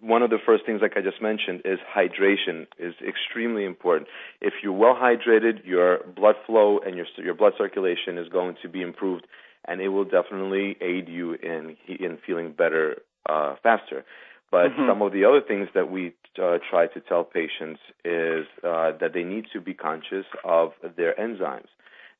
[0.00, 4.08] one of the first things, like I just mentioned, is hydration is extremely important.
[4.40, 8.68] If you're well hydrated, your blood flow and your your blood circulation is going to
[8.68, 9.26] be improved,
[9.66, 14.04] and it will definitely aid you in in feeling better uh, faster.
[14.50, 14.86] But Mhm.
[14.88, 19.12] some of the other things that we uh, try to tell patients is uh, that
[19.14, 21.68] they need to be conscious of their enzymes,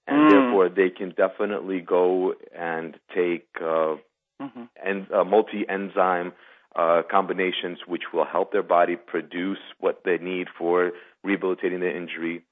[0.07, 0.31] and Mm.
[0.31, 3.97] therefore they can definitely go and take uh,
[4.41, 4.69] Mhm.
[4.83, 6.33] en- uh, multi-enzyme
[6.75, 12.43] uh, combinations, which will help their body produce what they need for rehabilitating the injury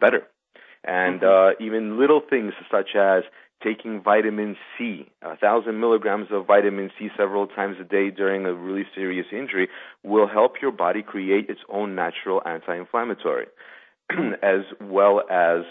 [0.00, 0.26] better.
[0.84, 3.24] And uh, even little things such as
[3.62, 8.54] taking vitamin C, a thousand milligrams of vitamin C several times a day during a
[8.54, 9.68] really serious injury
[10.04, 13.46] will help your body create its own natural anti-inflammatory,
[14.42, 15.64] as well as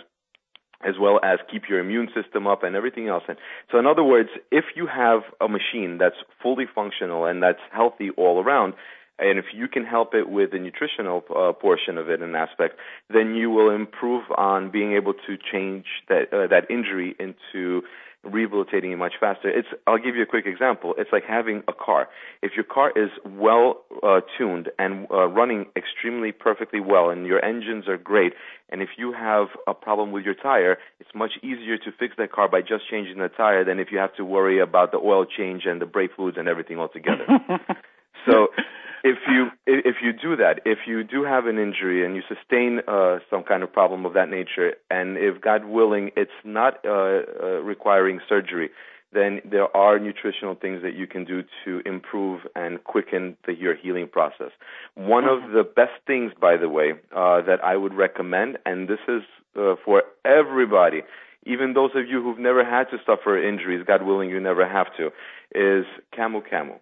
[0.85, 3.23] as well as keep your immune system up and everything else.
[3.27, 3.37] And
[3.71, 8.09] so, in other words, if you have a machine that's fully functional and that's healthy
[8.11, 8.73] all around,
[9.19, 12.77] and if you can help it with the nutritional uh, portion of it and aspect,
[13.09, 17.81] then you will improve on being able to change that uh, that injury into
[18.23, 19.49] rehabilitating it much faster.
[19.49, 20.93] It's I'll give you a quick example.
[20.97, 22.09] It's like having a car.
[22.41, 27.43] If your car is well uh, tuned and uh, running extremely perfectly well and your
[27.43, 28.33] engines are great,
[28.69, 32.31] and if you have a problem with your tire, it's much easier to fix that
[32.31, 35.25] car by just changing the tire than if you have to worry about the oil
[35.25, 37.25] change and the brake fluids and everything altogether.
[38.25, 38.47] So
[39.03, 42.81] if you if you do that, if you do have an injury and you sustain
[42.87, 46.89] uh, some kind of problem of that nature, and if God willing, it's not uh,
[46.89, 48.69] uh, requiring surgery,
[49.13, 53.75] then there are nutritional things that you can do to improve and quicken the, your
[53.75, 54.51] healing process.
[54.95, 58.99] One of the best things, by the way, uh, that I would recommend, and this
[59.07, 59.21] is
[59.57, 61.01] uh, for everybody,
[61.45, 64.87] even those of you who've never had to suffer injuries, God willing, you never have
[64.97, 65.07] to,
[65.55, 66.79] is Camu Camu.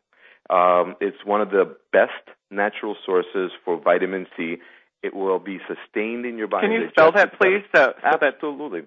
[0.49, 2.11] Um, it's one of the best
[2.51, 4.57] natural sources for vitamin C.
[5.01, 6.67] It will be sustained in your body.
[6.67, 7.63] Can you spell that, please?
[7.75, 8.83] So, so Absolutely.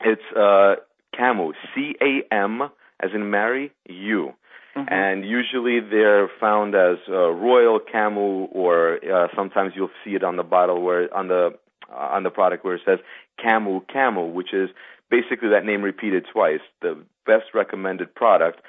[0.00, 0.76] It's uh,
[1.18, 2.62] Camu, C A M,
[3.00, 4.32] as in Mary, U.
[4.76, 4.90] Mhm.
[4.90, 10.36] And usually they're found as uh, Royal Camu, or uh, sometimes you'll see it on
[10.36, 11.54] the bottle where on the
[11.92, 12.98] uh, on the product where it says
[13.38, 14.70] Camu Camu, which is
[15.10, 16.60] basically that name repeated twice.
[16.80, 18.60] The best recommended product,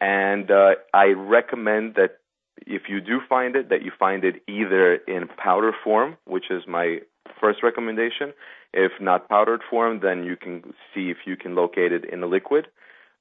[0.00, 2.18] and uh, I recommend that
[2.66, 6.62] if you do find it, that you find it either in powder form, which is
[6.66, 6.98] my
[7.40, 8.32] first recommendation.
[8.72, 12.26] If not powdered form, then you can see if you can locate it in a
[12.26, 12.66] liquid.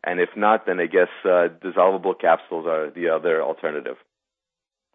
[0.03, 3.97] And if not, then I guess uh, dissolvable capsules are the other alternative.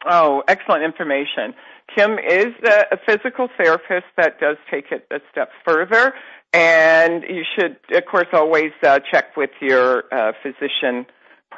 [0.08, 1.54] Oh, excellent information.
[1.94, 6.14] Kim is a, physical therapist that does take it a step further,
[6.54, 11.04] and you should, of course, always uh, check with your uh, physician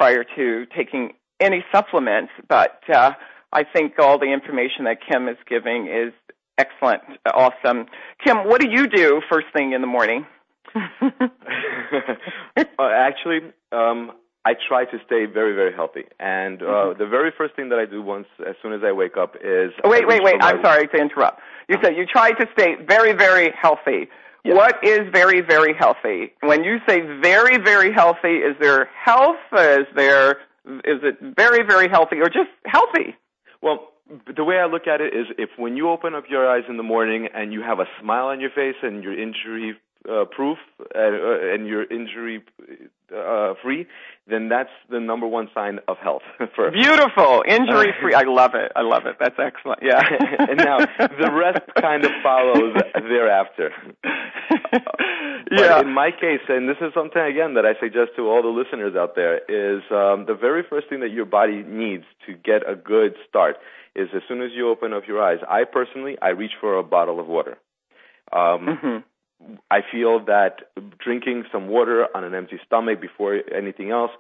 [0.03, 2.33] prior to taking any supplements.
[2.49, 3.13] But uh,
[3.53, 6.13] I think all the information that Kim is giving is
[6.59, 7.87] excellent, awesome.
[8.25, 10.27] Kim, what do you do first thing in the morning?
[10.75, 10.89] uh,
[12.81, 13.41] actually,
[13.71, 14.11] um,
[14.45, 16.05] I try to stay very, very healthy.
[16.19, 16.99] And uh, Mhm.
[16.99, 19.71] the very first thing that I do once, as soon as I wake up, is
[19.85, 20.35] Oh, wait, wait, wait.
[20.41, 21.41] I'm sorry to interrupt.
[21.69, 24.09] You said you try to stay very, very healthy.
[24.45, 24.57] Yes.
[24.57, 26.33] What is very, very healthy?
[26.41, 29.37] When you say very, very healthy, is there health?
[29.53, 33.17] Is there is it very, very healthy or just healthy?
[33.61, 33.89] Well,
[34.37, 36.77] the way I look at it is if when you open up your eyes in
[36.77, 39.77] the morning and you have a smile on your face and you're injury
[40.11, 40.59] uh, proof
[40.95, 42.43] uh, uh, and you're injury
[43.15, 43.87] uh, free,
[44.27, 46.23] then that's the number one sign of health.
[46.57, 46.75] First.
[46.75, 48.15] Beautiful, injury free.
[48.15, 48.73] I love it.
[48.75, 49.17] I love it.
[49.21, 49.81] That's excellent.
[49.83, 50.01] Yeah.
[50.39, 53.71] and now the rest kind of follows thereafter.
[54.03, 55.81] But yeah.
[55.81, 58.95] in my case, and this is something again that I suggest to all the listeners
[58.97, 62.75] out there, is um, the very first thing that your body needs to get a
[62.75, 63.57] good start
[63.95, 65.39] is as soon as you open up your eyes.
[65.49, 67.59] I personally, I reach for a bottle of water.
[68.33, 69.05] Um, Mhm.
[69.71, 74.11] I feel that drinking some water on an empty stomach before anything else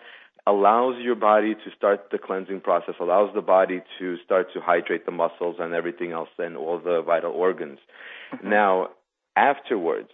[0.46, 5.06] allows your body to start the cleansing process, allows the body to start to hydrate
[5.06, 7.78] the muscles and everything else and all the vital organs.
[8.34, 8.50] Mm-hmm.
[8.50, 8.88] Now,
[9.36, 10.10] afterwards,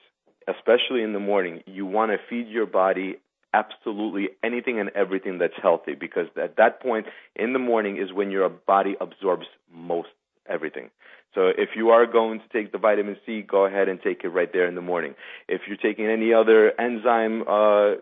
[0.47, 3.17] especially in the morning, you want to feed your body
[3.55, 8.31] absolutely anything and everything that's healthy because at that point in the morning is when
[8.31, 10.09] your body absorbs most
[10.49, 10.91] everything.
[11.35, 14.29] So if you are going to take the vitamin C, go ahead and take it
[14.29, 15.15] right there in the morning.
[15.47, 17.97] If you're taking any other enzyme uh,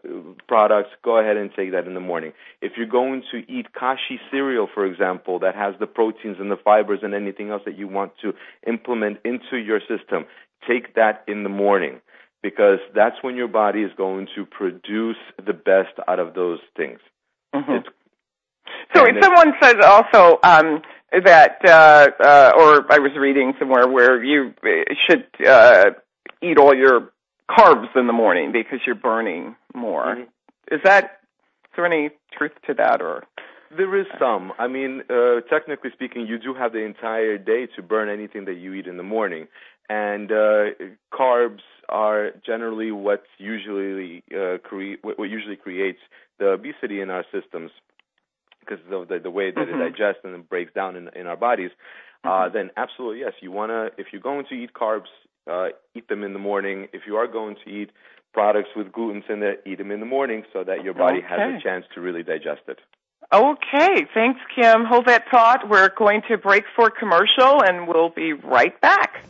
[0.46, 2.32] products, go ahead and take that in the morning.
[2.62, 6.56] If you're going to eat kashi cereal, for example, that has the proteins and the
[6.56, 8.32] fibers and anything else that you want to
[8.66, 10.26] implement into your system,
[10.66, 12.00] take that in the morning
[12.42, 17.00] because that's when your body is going to produce the best out of those things.
[17.54, 17.80] Mhm.
[17.80, 17.88] It's
[18.94, 20.82] So if someone says also um,
[21.12, 25.90] that, uh, uh, or I was reading somewhere where you uh, should uh,
[26.42, 27.12] eat all your
[27.50, 30.04] carbs in the morning because you're burning more.
[30.16, 30.26] Mhm.
[30.70, 31.20] Is that
[31.64, 33.24] is there any truth to that, or
[33.76, 34.52] There is some.
[34.58, 38.54] I mean, uh, technically speaking, you do have the entire day to burn anything that
[38.54, 39.48] you eat in the morning,
[39.88, 40.70] and uh,
[41.12, 46.00] carbs are generally what usually uh, cre- what what usually creates
[46.38, 47.70] the obesity in our systems
[48.66, 49.74] because of the, the way that Mhm.
[49.74, 51.70] it digests and it breaks down in, in our bodies.
[52.24, 55.06] Uh, then absolutely yes, you wanna if you're going to eat carbs,
[55.48, 56.88] uh, eat them in the morning.
[56.92, 57.90] If you are going to eat
[58.32, 61.38] products with gluten in it, eat them in the morning so that your body has
[61.40, 62.80] a chance to really digest it.
[63.32, 64.84] Okay, thanks, Kim.
[64.84, 65.68] Hold that thought.
[65.68, 69.24] We're going to break for commercial, and we'll be right back.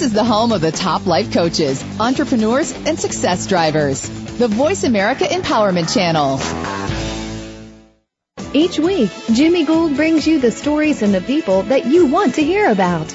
[0.00, 4.00] This is the home of the top life coaches, entrepreneurs, and success drivers.
[4.38, 6.40] The Voice America Empowerment Channel.
[8.54, 12.42] Each week, Jimmy Gould brings you the stories and the people that you want to
[12.42, 13.14] hear about.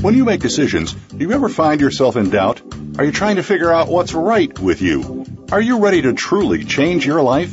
[0.00, 2.62] When you make decisions, do you ever find yourself in doubt?
[2.98, 5.26] Are you trying to figure out what's right with you?
[5.50, 7.52] Are you ready to truly change your life?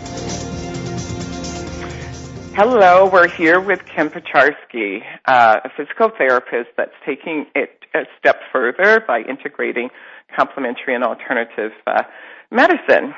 [2.55, 8.41] Hello, we're here with Kim Pozharsky, uh, a physical therapist that's taking it a step
[8.51, 9.89] further by integrating
[10.35, 12.03] complementary and alternative uh,
[12.51, 13.15] medicine.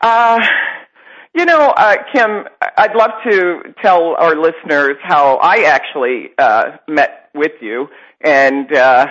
[0.00, 0.38] Uh,
[1.34, 2.44] you know, uh, Kim,
[2.78, 7.88] I'd love to tell our listeners how I actually uh, met with you,
[8.20, 9.06] and uh,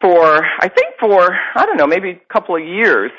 [0.00, 3.10] for I think for I don't know maybe a couple of years,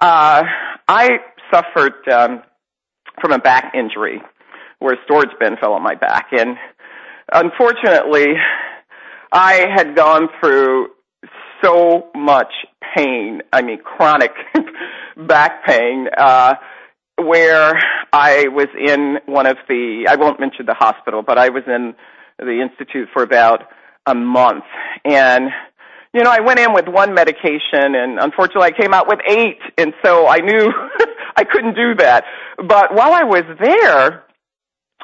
[0.00, 0.44] uh,
[0.88, 1.18] I
[1.52, 2.42] suffered um,
[3.20, 4.22] from a back injury
[4.80, 6.28] where a storage bin fell on my back.
[6.32, 6.56] And
[7.32, 8.34] unfortunately,
[9.32, 10.88] I had gone through
[11.62, 12.52] so much
[12.96, 14.32] pain, I mean chronic
[15.16, 16.54] back pain, uh,
[17.16, 17.78] where
[18.12, 21.94] I was in one of the, I won't mention the hospital, but I was in
[22.38, 23.64] the institute for about
[24.06, 24.64] a month.
[25.04, 25.50] And,
[26.14, 29.60] you know, I went in with one medication and unfortunately I came out with eight.
[29.76, 30.72] And so I knew
[31.36, 32.24] I couldn't do that.
[32.56, 34.24] But while I was there,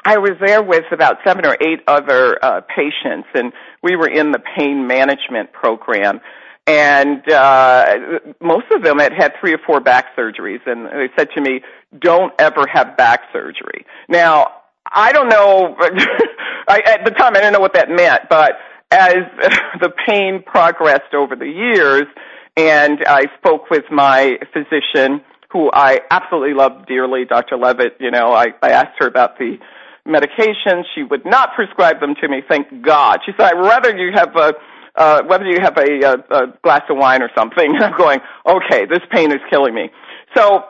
[0.07, 3.51] I was there with about seven or eight other uh, patients, and
[3.83, 6.21] we were in the pain management program.
[6.65, 11.27] And uh, most of them had had three or four back surgeries, and they said
[11.35, 11.59] to me,
[11.99, 14.47] "Don't ever have back surgery." Now,
[14.89, 15.75] I don't know.
[16.69, 18.53] I, at the time, I didn't know what that meant, but
[18.91, 19.17] as
[19.81, 22.05] the pain progressed over the years,
[22.55, 25.19] and I spoke with my physician,
[25.51, 27.57] who I absolutely love dearly, Dr.
[27.57, 27.97] Levitt.
[27.99, 29.57] You know, I, I asked her about the
[30.07, 30.83] medications.
[30.95, 33.19] She would not prescribe them to me, thank God.
[33.25, 34.53] She said, I'd rather you have a,
[34.95, 37.75] uh, whether you have a, a, a glass of wine or something.
[37.81, 39.89] I'm going, okay, this pain is killing me.
[40.35, 40.63] So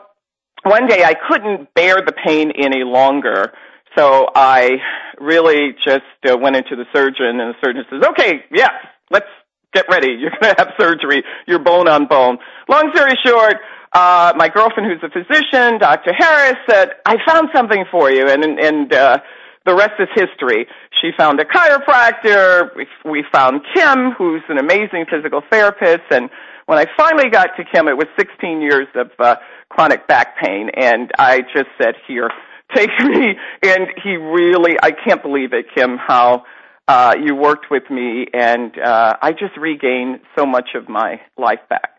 [0.64, 3.52] one day I couldn't bear the pain any longer.
[3.96, 4.76] So I
[5.20, 8.72] really just uh, went into the surgeon and the surgeon says, okay, yes,
[9.10, 9.26] let's
[9.72, 10.08] get ready.
[10.20, 11.22] You're going to have surgery.
[11.46, 12.38] You're bone on bone.
[12.68, 13.58] Long story short, uh,
[13.94, 16.12] my girlfriend, who's a physician, Dr.
[16.16, 19.18] Harris, said, "I found something for you," and and uh,
[19.66, 20.66] the rest is history.
[21.00, 22.74] She found a chiropractor.
[22.74, 26.30] We, we found Kim, who's an amazing physical therapist, and
[26.66, 29.36] when I finally got to Kim, it was 16 years of uh,
[29.68, 32.30] chronic back pain, and I just said, "Here,
[32.74, 36.44] take me." And he really, I can't believe it, Kim, how.
[36.90, 41.58] Uh, you worked with me, and uh, I just regained so much of my life
[41.68, 41.97] back.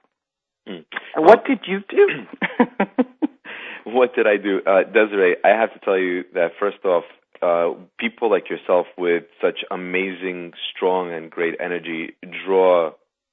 [0.70, 0.86] Mm.
[1.16, 2.26] What did you do?
[3.86, 4.62] what did I do?
[4.66, 7.06] Uh, Desiree, I have to tell you that first off,
[7.42, 12.16] uh, people like yourself with such amazing, strong, and great energy
[12.46, 12.92] draw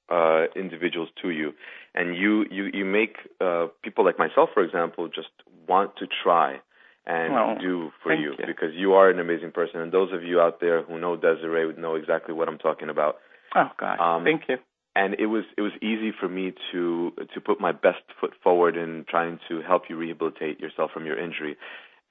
[0.09, 1.53] uh, individuals to you,
[1.93, 5.29] and you you you make uh, people like myself, for example, just
[5.67, 6.59] want to try
[7.05, 8.31] and well, do for you.
[8.31, 11.17] you because you are an amazing person, and those of you out there who know
[11.17, 13.17] Desiree would know exactly what I'm talking about.
[13.55, 14.57] Oh God, Um, thank you.
[14.97, 18.75] And it was it was easy for me to to put my best foot forward
[18.75, 21.55] in trying to help you rehabilitate yourself from your injury.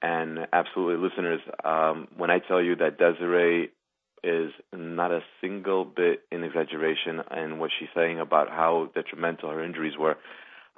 [0.01, 3.71] And absolutely, listeners, um, when I tell you that Desiree
[4.23, 9.63] is not a single bit in exaggeration in what she's saying about how detrimental her
[9.63, 10.15] injuries were,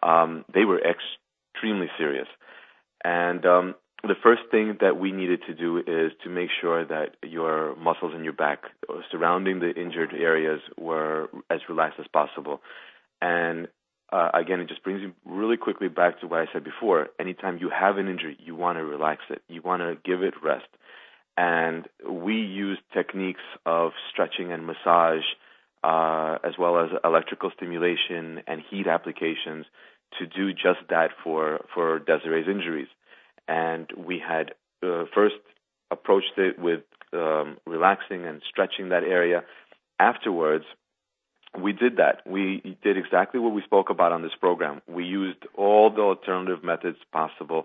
[0.01, 2.27] um, they were extremely serious.
[3.03, 7.15] And um, the first thing that we needed to do is to make sure that
[7.21, 8.63] your muscles in your back
[9.11, 12.61] surrounding the injured areas were as relaxed as possible.
[13.21, 13.67] And
[14.11, 17.09] uh, again, it just brings you really quickly back to what I said before.
[17.19, 19.41] Anytime you have an injury, you want to relax it.
[19.47, 20.67] You want to give it rest.
[21.37, 25.23] And we use techniques of stretching and massage,
[25.83, 29.65] uh, as well as electrical stimulation and heat applications
[30.17, 32.87] to do just that for, for Desiree's injuries.
[33.49, 34.47] And we had
[34.83, 35.41] uh, first
[35.89, 36.81] approached it with
[37.13, 39.39] um, relaxing and stretching that area.
[39.99, 40.65] Afterwards,
[41.65, 42.21] we did that.
[42.27, 44.75] We did exactly what we spoke about on this program.
[44.87, 47.61] We used all the alternative methods possible,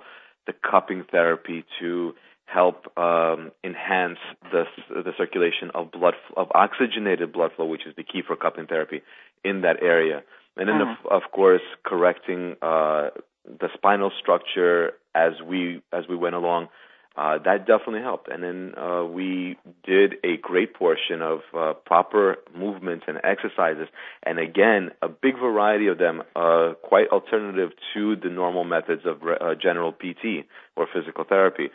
[0.47, 2.15] the cupping therapy to
[2.47, 4.19] help um, enhance
[4.53, 8.67] the the circulation of blood of oxygenated blood flow, which is the key for cupping
[8.67, 9.03] therapy
[9.45, 10.23] in that area.
[10.57, 10.93] And then, Mm.
[10.93, 13.11] of, of course, correcting uh,
[13.47, 16.69] the spinal structure as we as we went along.
[17.17, 18.29] Uh, that definitely helped.
[18.29, 23.87] And then uh, we did a great portion of uh, proper movements and exercises,
[24.25, 29.23] and again, a big variety of them, uh, quite alternative to the normal methods of
[29.23, 30.45] uh, general PT
[30.77, 31.69] or physical therapy.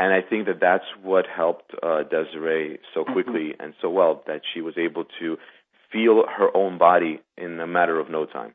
[0.00, 4.40] And I think that that's what helped uh, Desiree so quickly and so well that
[4.52, 5.36] she was able to
[5.92, 8.54] feel her own body in a matter of no time.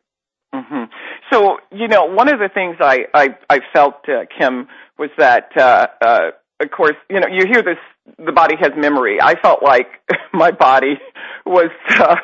[0.64, 0.84] Hmm
[1.32, 5.50] So, you know, one of the things I I, I felt, uh, Kim, was that,
[5.58, 6.32] uh, uh,
[6.62, 7.78] of course, you know, you hear this,
[8.24, 9.20] the body has memory.
[9.22, 9.88] I felt like
[10.34, 11.00] my body
[11.46, 12.16] was uh,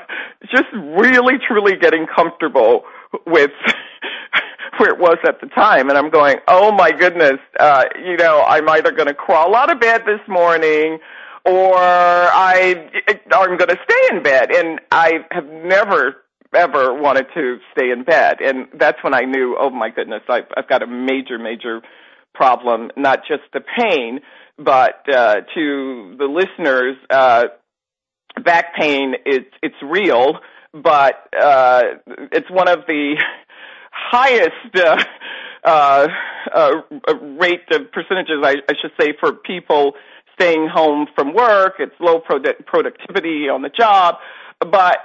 [0.49, 2.84] just really, truly getting comfortable
[3.25, 3.51] with
[4.77, 8.41] where it was at the time, and I'm going, oh my goodness, uh, you know,
[8.47, 10.99] I'm either going to crawl out of bed this morning
[11.45, 12.89] or I
[13.34, 16.20] I'm going to stay in bed, and I have never
[16.56, 20.45] ever wanted to stay in bed, and that's when I knew, oh my goodness, I've,
[20.56, 21.82] I've got a major, major
[22.34, 24.20] problem, not just the pain,
[24.58, 27.45] but uh, to the listeners, uh,
[28.43, 30.39] back pain it's it's real,
[30.74, 31.82] but uh,
[32.32, 33.22] it's one of the
[33.91, 35.04] highest uh,
[35.64, 36.08] uh,
[36.54, 36.72] uh,
[37.39, 39.93] rate of percentages, I, I should say, for people
[40.39, 41.76] staying home from work.
[41.80, 44.16] It's low product productivity on the job,
[44.60, 44.97] but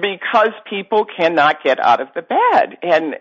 [0.00, 2.76] because people cannot get out of the bed.
[2.82, 3.14] And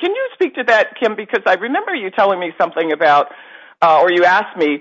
[0.00, 1.14] can you speak to that, Kim?
[1.14, 3.28] Because I remember you telling me something about,
[3.82, 4.80] uh, or you asked me,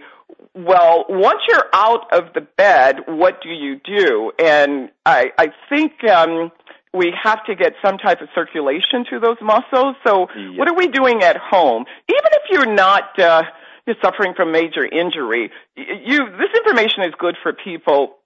[0.53, 4.31] well, once you're out of the bed, what do you do?
[4.39, 6.51] And I, I think um,
[6.93, 9.95] we have to get some type of circulation to those muscles.
[10.05, 10.57] So, Yeah.
[10.57, 11.85] what are we doing at home?
[12.09, 13.43] Even if you're not uh,
[13.85, 18.16] you're suffering from major injury, you this information is good for people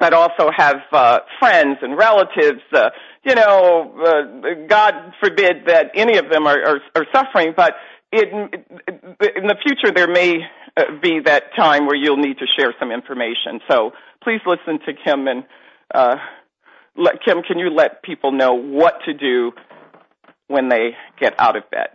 [0.00, 2.62] that also have uh, friends and relatives.
[2.72, 2.90] Uh,
[3.24, 7.74] you know, uh, God forbid that any of them are, are, are suffering, but
[8.12, 8.50] in,
[9.36, 10.40] in the future there may
[10.76, 13.60] uh, be that time where you'll need to share some information.
[13.70, 13.92] So
[14.22, 15.44] please listen to Kim and
[15.94, 16.16] uh,
[16.96, 19.52] let, Kim, can you let people know what to do
[20.48, 21.88] when they get out of bed?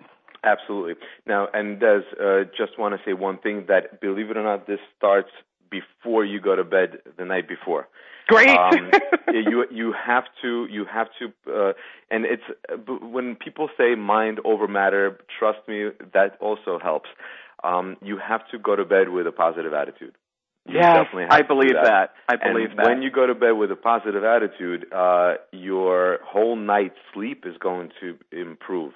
[0.43, 0.95] Absolutely.
[1.27, 4.67] Now, and Des, uh, just want to say one thing that, believe it or not,
[4.67, 5.29] this starts
[5.69, 7.87] before you go to bed the night before.
[8.27, 8.49] Great.
[8.49, 8.91] Um,
[9.33, 11.73] you you have to you have to, uh,
[12.11, 12.43] and it's
[13.01, 15.19] when people say mind over matter.
[15.39, 17.09] Trust me, that also helps.
[17.63, 20.13] Um, you have to go to bed with a positive attitude.
[20.67, 22.11] You yes, definitely have I believe that.
[22.27, 22.85] I believe and that.
[22.85, 27.57] when you go to bed with a positive attitude, uh, your whole night's sleep is
[27.57, 28.93] going to improve.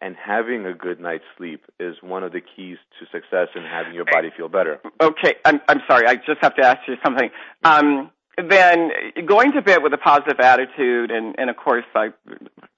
[0.00, 3.94] And having a good night's sleep is one of the keys to success in having
[3.94, 4.80] your body feel better.
[5.00, 6.06] Okay, I'm I'm sorry.
[6.06, 7.30] I just have to ask you something.
[7.62, 8.90] Um, then
[9.26, 12.08] going to bed with a positive attitude, and and of course I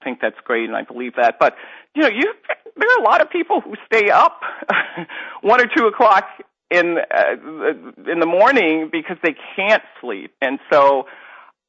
[0.03, 1.35] think that's great, and I believe that.
[1.39, 1.55] But
[1.95, 2.33] you know, you
[2.75, 4.41] there are a lot of people who stay up
[5.41, 6.25] one or two o'clock
[6.69, 11.07] in uh, in the morning because they can't sleep, and so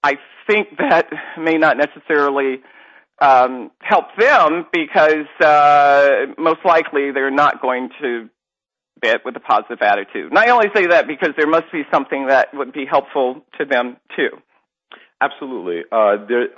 [0.03, 0.15] I
[0.47, 1.07] think that
[1.39, 2.61] may not necessarily
[3.21, 8.29] um, help them because uh, most likely they're not going to
[9.01, 10.31] bed with a positive attitude.
[10.31, 13.65] And I only say that because there must be something that would be helpful to
[13.65, 14.31] them too.
[15.21, 15.83] Absolutely.
[15.91, 16.49] Uh, there,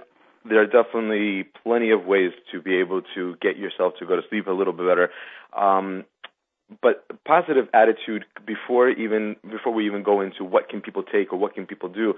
[0.45, 4.23] there are definitely plenty of ways to be able to get yourself to go to
[4.29, 5.11] sleep a little bit better.
[5.57, 6.05] Um,
[6.83, 11.37] but positive attitude before even before we even go into what can people take or
[11.37, 12.15] what can people do,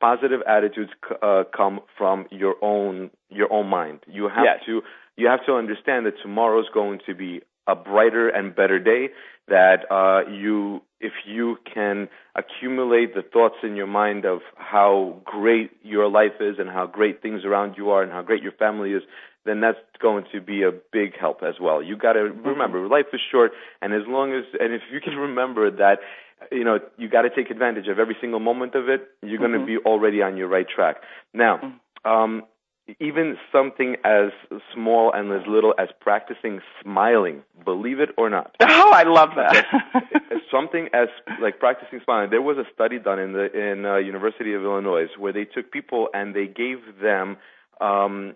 [0.00, 4.00] positive attitudes c- uh, come from your own your own mind.
[4.06, 4.60] You have Yes.
[4.66, 4.82] to
[5.16, 9.10] you have to understand that tomorrow is going to be a brighter and better day.
[9.48, 15.70] That uh, you if you can accumulate the thoughts in your mind of how great
[15.82, 18.92] your life is and how great things around you are and how great your family
[18.92, 19.02] is,
[19.44, 21.82] then that's going to be a big help as well.
[21.82, 25.16] You got to remember life is short, and as long as and if you can
[25.28, 25.98] remember that,
[26.52, 29.08] you know you got to take advantage of every single moment of it.
[29.22, 30.96] You're going to be already on your right track.
[31.32, 32.42] Now, um,
[33.00, 34.30] even something as
[34.74, 39.64] small and as little as practicing smiling, believe it or not Oh, I love that.
[40.50, 41.08] something as
[41.40, 42.30] like practicing smiling.
[42.30, 45.72] There was a study done in the in uh, University of Illinois where they took
[45.72, 47.38] people and they gave them
[47.80, 48.34] um,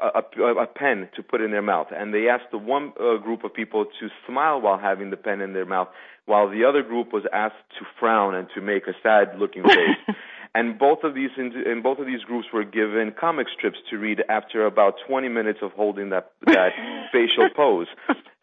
[0.00, 3.16] a, a, a pen to put in their mouth, and they asked the one uh,
[3.16, 5.88] group of people to smile while having the pen in their mouth,
[6.28, 10.16] while the other group was asked to frown and to make a sad-looking face.
[10.54, 14.22] and both of these in both of these groups were given comic strips to read
[14.28, 16.70] after about 20 minutes of holding that that
[17.12, 17.86] facial pose.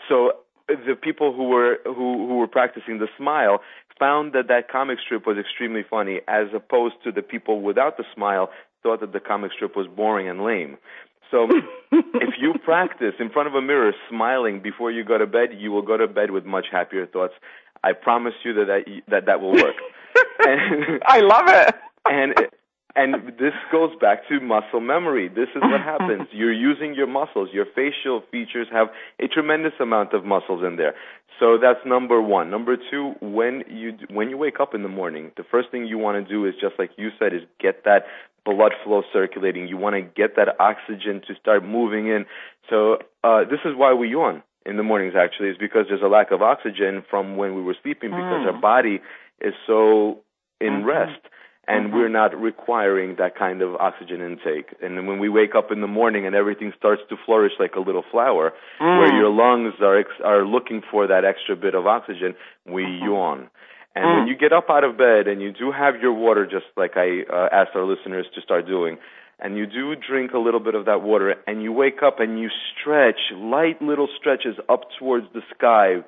[0.09, 0.31] So
[0.69, 3.59] uh, the people who were who who were practicing the smile
[3.99, 8.03] found that that comic strip was extremely funny, as opposed to the people without the
[8.13, 8.49] smile
[8.83, 10.77] thought that the comic strip was boring and lame.
[11.31, 11.47] So
[11.91, 15.71] if you practice in front of a mirror smiling before you go to bed, you
[15.71, 17.33] will go to bed with much happier thoughts.
[17.86, 19.75] I promise you that that that, that will work.
[20.39, 21.75] and, I love it.
[22.05, 22.33] And
[22.95, 25.27] and this goes back to muscle memory.
[25.27, 26.27] This is what happens.
[26.31, 27.49] You're using your muscles.
[27.51, 28.88] Your facial features have
[29.19, 30.95] a tremendous amount of muscles in there.
[31.39, 32.49] So that's number one.
[32.49, 35.97] Number two, when you when you wake up in the morning, the first thing you
[35.99, 38.05] want to do is just like you said, is get that
[38.45, 39.67] blood flow circulating.
[39.67, 42.25] You want to get that oxygen to start moving in.
[42.69, 45.13] So uh, this is why we yawn in the mornings.
[45.16, 48.53] Actually, is because there's a lack of oxygen from when we were sleeping because mm.
[48.53, 49.01] our body
[49.41, 50.20] is so
[50.59, 50.86] in mm-hmm.
[50.86, 51.22] rest
[51.68, 51.95] and mm-hmm.
[51.95, 54.76] we're not requiring that kind of oxygen intake.
[54.82, 57.80] And when we wake up in the morning and everything starts to flourish like a
[57.80, 58.99] little flower, mm.
[58.99, 62.36] where your lungs are ex- are looking for that extra bit of oxygen,
[62.66, 63.05] we mm-hmm.
[63.05, 63.49] yawn.
[63.95, 64.18] And mm.
[64.20, 66.97] when you get up out of bed and you do have your water, just like
[66.97, 68.97] I uh, asked our listeners to start doing,
[69.39, 72.39] and you do drink a little bit of that water, and you wake up and
[72.39, 76.03] you stretch, light little stretches up towards the sky,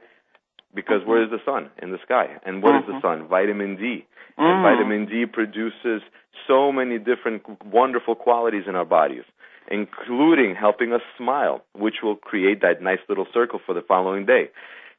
[0.74, 1.10] because mm-hmm.
[1.10, 1.70] where is the sun?
[1.82, 2.28] In the sky.
[2.46, 2.92] And what mm-hmm.
[2.92, 3.22] is the mm-hmm.
[3.22, 3.28] sun?
[3.28, 4.06] Vitamin D.
[4.40, 4.44] Mm.
[4.44, 6.02] And vitamin D produces
[6.48, 9.24] so many different wonderful qualities in our bodies,
[9.70, 14.50] including helping us smile, which will create that nice little circle for the following day.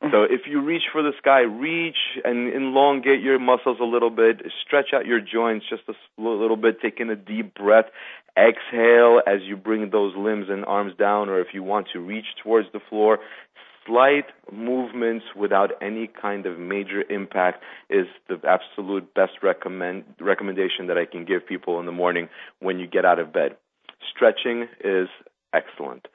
[0.01, 4.40] So if you reach for the sky, reach and elongate your muscles a little bit,
[4.64, 7.86] stretch out your joints just a little bit, take in a deep breath,
[8.36, 12.26] exhale as you bring those limbs and arms down, or if you want to reach
[12.42, 13.18] towards the floor,
[13.84, 20.96] slight movements without any kind of major impact is the absolute best recommend, recommendation that
[20.96, 22.28] I can give people in the morning
[22.61, 23.57] when you get out of bed.
[24.14, 25.09] Stretching is
[25.53, 26.07] excellent.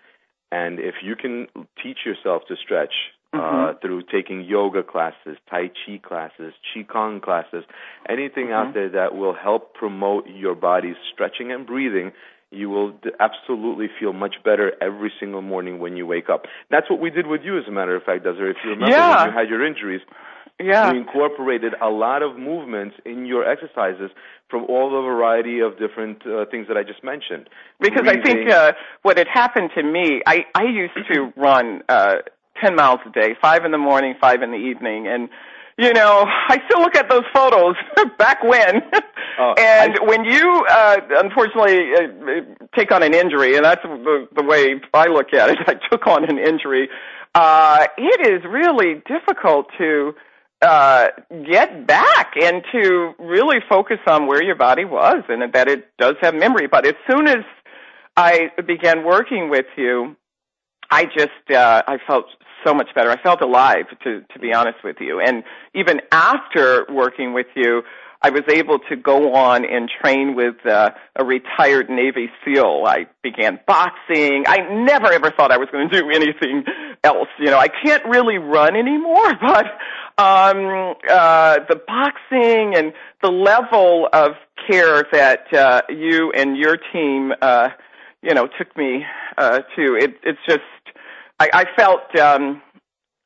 [0.54, 1.48] And if you can
[1.82, 2.94] teach yourself to stretch
[3.34, 3.80] uh, mm-hmm.
[3.82, 7.64] through taking yoga classes, Tai Chi classes, Qigong classes,
[8.08, 8.68] anything mm-hmm.
[8.68, 12.12] out there that will help promote your body's stretching and breathing,
[12.52, 16.44] you will absolutely feel much better every single morning when you wake up.
[16.70, 18.52] That's what we did with you, as a matter of fact, Desiree.
[18.52, 19.24] If you remember yeah.
[19.24, 20.02] when you had your injuries,
[20.60, 20.92] yeah.
[20.92, 24.12] we incorporated a lot of movements in your exercises
[24.50, 27.50] from all the variety of different uh, things that I just mentioned.
[27.80, 28.22] Because Breathing.
[28.22, 28.72] I think uh,
[29.02, 32.18] what had happened to me, I, I used to run uh,
[32.62, 35.30] 10 miles a day, five in the morning, five in the evening, and
[35.78, 37.76] you know, I still look at those photos
[38.18, 38.82] back when.
[39.40, 44.28] Oh, and I, when you, uh, unfortunately, uh, take on an injury, and that's the,
[44.36, 46.90] the way I look at it, I took on an injury,
[47.34, 50.14] uh, it is really difficult to,
[50.62, 51.08] uh,
[51.52, 56.16] get back and to really focus on where your body was and that it does
[56.22, 56.68] have memory.
[56.68, 57.44] But as soon as
[58.16, 60.16] I began working with you,
[60.90, 62.28] I just, uh, I felt
[62.66, 63.10] so much better.
[63.10, 65.20] I felt alive, to to be honest with you.
[65.20, 65.44] And
[65.74, 67.84] even after working with you,
[68.26, 72.84] I was able to go on and train with uh, a retired Navy SEAL.
[72.88, 74.46] I began boxing.
[74.48, 76.64] I never ever thought I was going to do anything
[77.04, 77.28] else.
[77.38, 79.66] You know, I can't really run anymore, but
[80.18, 84.32] um, uh, the boxing and the level of
[84.70, 87.70] care that uh, you and your team, uh,
[88.22, 89.04] you know, took me
[89.38, 90.62] uh, to, it, it's just
[91.40, 92.62] I, I felt um,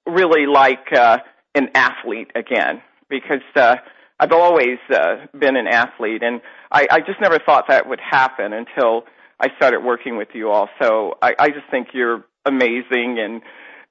[0.05, 1.17] really like uh,
[1.55, 3.75] an athlete again because uh,
[4.19, 6.41] I've always uh, been an athlete, and
[6.71, 9.03] I, I just never thought that would happen until
[9.39, 10.69] I started working with you all.
[10.81, 13.41] So I, I just think you're amazing, and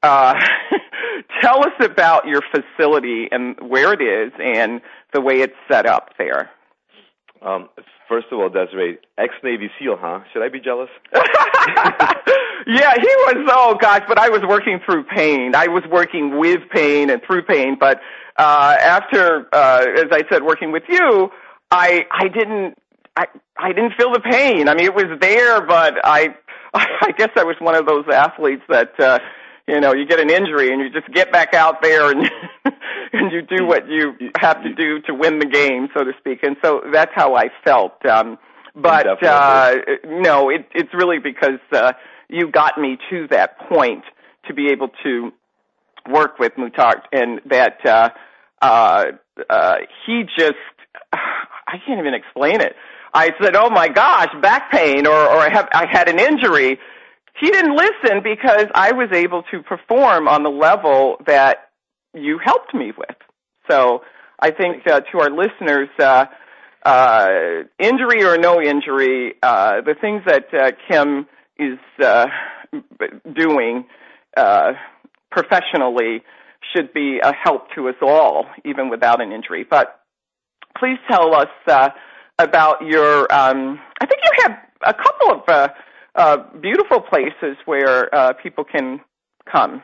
[0.02, 0.34] uh,
[1.42, 4.80] tell us about your facility and where it is and
[5.12, 6.50] the way it's set up there.
[7.42, 7.68] Um,
[8.08, 10.20] first of all, Desiree, ex-Navy SEAL, huh?
[10.32, 10.88] Should I be jealous?
[12.66, 13.48] yeah, he was.
[13.50, 15.54] Oh gosh, but I was working through pain.
[15.54, 17.76] I was working with pain and through pain.
[17.78, 18.00] But
[18.38, 21.30] uh, after, uh, as I said, working with you,
[21.70, 22.78] I I didn't
[23.16, 23.26] I
[23.59, 24.68] I didn't feel the pain.
[24.68, 26.36] I mean, it was there, but I
[26.74, 28.98] I guess I was one of those athletes that.
[29.00, 29.18] uh
[29.68, 32.30] you know, you get an injury and you just get back out there and
[33.12, 36.44] and you do what you have to do to win the game, so to speak.
[36.44, 38.07] And so that's how I felt.
[38.07, 38.38] Um,
[38.76, 41.94] but uh, no, it, it's really because uh,
[42.29, 44.05] you got me to that point
[44.47, 45.33] to be able to
[46.11, 48.11] work with Muhtar, and that uh,
[48.62, 49.05] uh,
[49.51, 49.74] uh,
[50.07, 50.55] he just
[51.12, 52.74] I can't even explain it.
[53.12, 56.79] I said, "Oh my gosh, back pain," or or I have I had an injury
[57.39, 61.70] he didn't listen because I was able to perform on the level that
[62.14, 63.16] you helped me with.
[63.70, 64.03] So
[64.41, 66.27] I think uh, to our listeners, uh,
[66.85, 67.29] uh,
[67.79, 71.27] injury or no injury, uh, the things that uh, Kim
[71.59, 72.26] is uh,
[73.34, 73.86] doing
[74.36, 74.72] uh,
[75.30, 76.22] professionally
[76.74, 79.64] should be a help to us all, even without an injury.
[79.68, 80.00] But
[80.78, 81.90] please tell us uh,
[82.38, 83.32] about your.
[83.32, 85.42] Um, I think you have a couple
[86.16, 88.09] of beautiful places where
[88.42, 89.00] people can
[89.50, 89.82] come.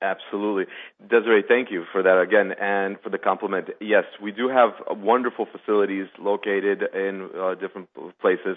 [0.00, 0.66] Absolutely.
[1.10, 3.68] Desiree, thank you for that again and for the compliment.
[3.80, 7.28] Yes, we do have wonderful facilities located in
[7.60, 7.88] different
[8.20, 8.56] places.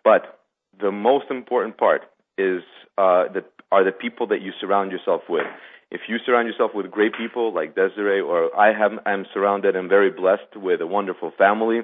[0.05, 0.39] But
[0.81, 2.03] the most important part
[2.39, 2.63] is
[2.97, 5.47] uh, that are the people that you surround yourself with
[5.91, 9.89] if you surround yourself with great people like Desiree, or I have, I'm surrounded and
[9.89, 11.83] very blessed with a wonderful family,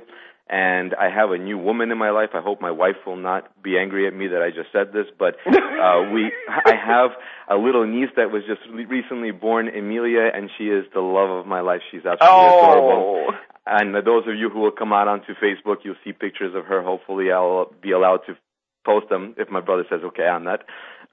[0.48, 2.30] and I have a new woman in my life.
[2.34, 5.06] I hope my wife will not be angry at me that I just said this,
[5.18, 7.12] but uh, we, I have
[7.48, 11.46] a little niece that was just recently born, Emilia, and she is the love of
[11.46, 11.80] my life.
[11.90, 12.72] She's absolutely oh.
[12.72, 13.34] adorable.
[13.64, 16.82] And those of you who will come out onto Facebook, you'll see pictures of her.
[16.82, 18.36] Hopefully, I'll be allowed to
[18.84, 20.64] post them if my brother says okay on that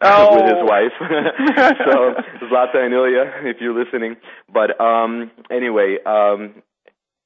[0.01, 0.35] oh.
[0.35, 0.95] with his wife.
[1.85, 4.17] so Zlata and Ilya, if you're listening.
[4.51, 6.61] But um, anyway, um,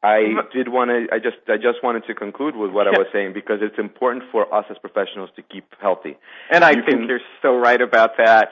[0.03, 1.07] I did want to.
[1.13, 1.37] I just.
[1.47, 4.65] I just wanted to conclude with what I was saying because it's important for us
[4.69, 6.17] as professionals to keep healthy.
[6.51, 8.49] And I you think can, you're so right about that,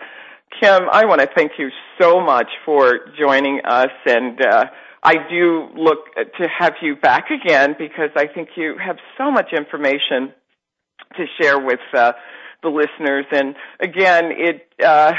[0.62, 0.84] Kim.
[0.92, 1.70] I want to thank you
[2.00, 4.66] so much for joining us, and uh,
[5.04, 9.52] I do look to have you back again because I think you have so much
[9.52, 10.34] information
[11.18, 12.14] to share with uh,
[12.62, 13.26] the listeners.
[13.32, 15.14] And again, it, uh,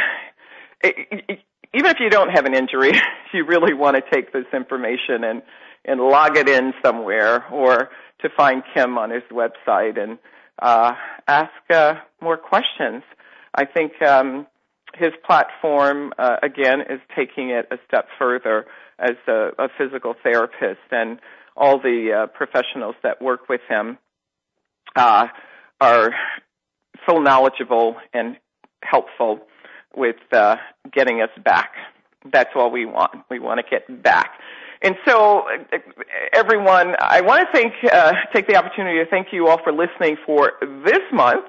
[0.83, 1.41] it,
[1.75, 2.93] even if you don't have an injury,
[3.33, 5.43] you really want to take this information and
[5.85, 7.91] and log it in somewhere, or
[8.21, 10.17] to find Kim on his website and
[10.61, 10.93] uh,
[11.27, 13.03] ask uh, more questions.
[13.53, 14.47] I think um,
[14.95, 18.67] his platform uh, again is taking it a step further
[18.99, 21.19] as a, a physical therapist, and
[21.57, 23.99] all the uh, professionals that work with him
[24.95, 25.27] uh,
[25.81, 26.15] are
[27.09, 28.37] so knowledgeable and
[28.83, 29.41] helpful
[29.97, 30.57] with uh,
[30.93, 31.73] getting us back.
[32.33, 33.13] That's all we want.
[33.31, 34.33] We want to get back.
[34.83, 35.79] And so, uh,
[36.33, 40.17] everyone, I want to thank, uh, take the opportunity to thank you all for listening
[40.27, 40.53] for
[40.85, 41.45] this month,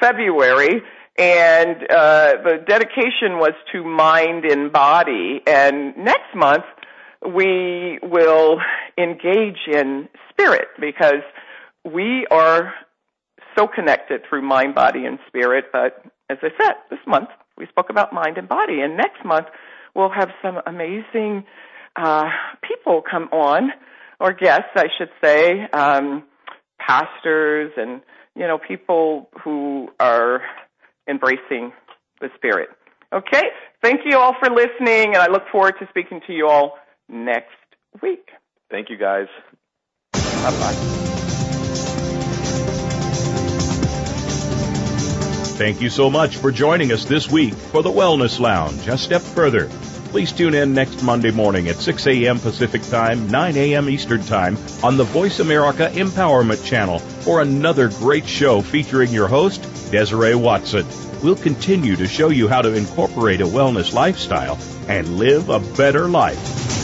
[0.00, 0.82] February,
[1.18, 5.42] and uh, the dedication was to mind and body.
[5.46, 6.64] And next month,
[7.26, 8.60] we will
[8.96, 11.22] engage in spirit because
[11.84, 12.72] we are
[13.56, 15.66] so connected through mind, body, and spirit.
[15.72, 19.46] But as I said, this month we spoke about mind and body, and next month
[19.94, 21.44] we'll have some amazing
[21.96, 22.26] uh,
[22.62, 23.70] people come on,
[24.20, 26.24] or guests, I should say, um,
[26.78, 28.00] pastors and
[28.36, 30.42] you know people who are
[31.08, 31.72] embracing
[32.20, 32.68] the spirit.
[33.12, 33.42] Okay,
[33.82, 36.78] thank you all for listening, and I look forward to speaking to you all
[37.08, 37.48] next
[38.02, 38.28] week.
[38.70, 39.26] Thank you, guys.
[40.40, 40.76] Bye bye.
[45.60, 48.88] Thank you so much for joining us this week for the Wellness Lounge.
[48.88, 49.68] A step further.
[50.08, 52.38] Please tune in next Monday morning at 6 a.m.
[52.38, 53.90] Pacific Time, 9 a.m.
[53.90, 59.60] Eastern Time on the Voice America Empowerment Channel for another great show featuring your host,
[59.90, 60.86] Desiree Watson.
[61.22, 64.58] We'll continue to show you how to incorporate a wellness lifestyle
[64.88, 66.79] and live a better life.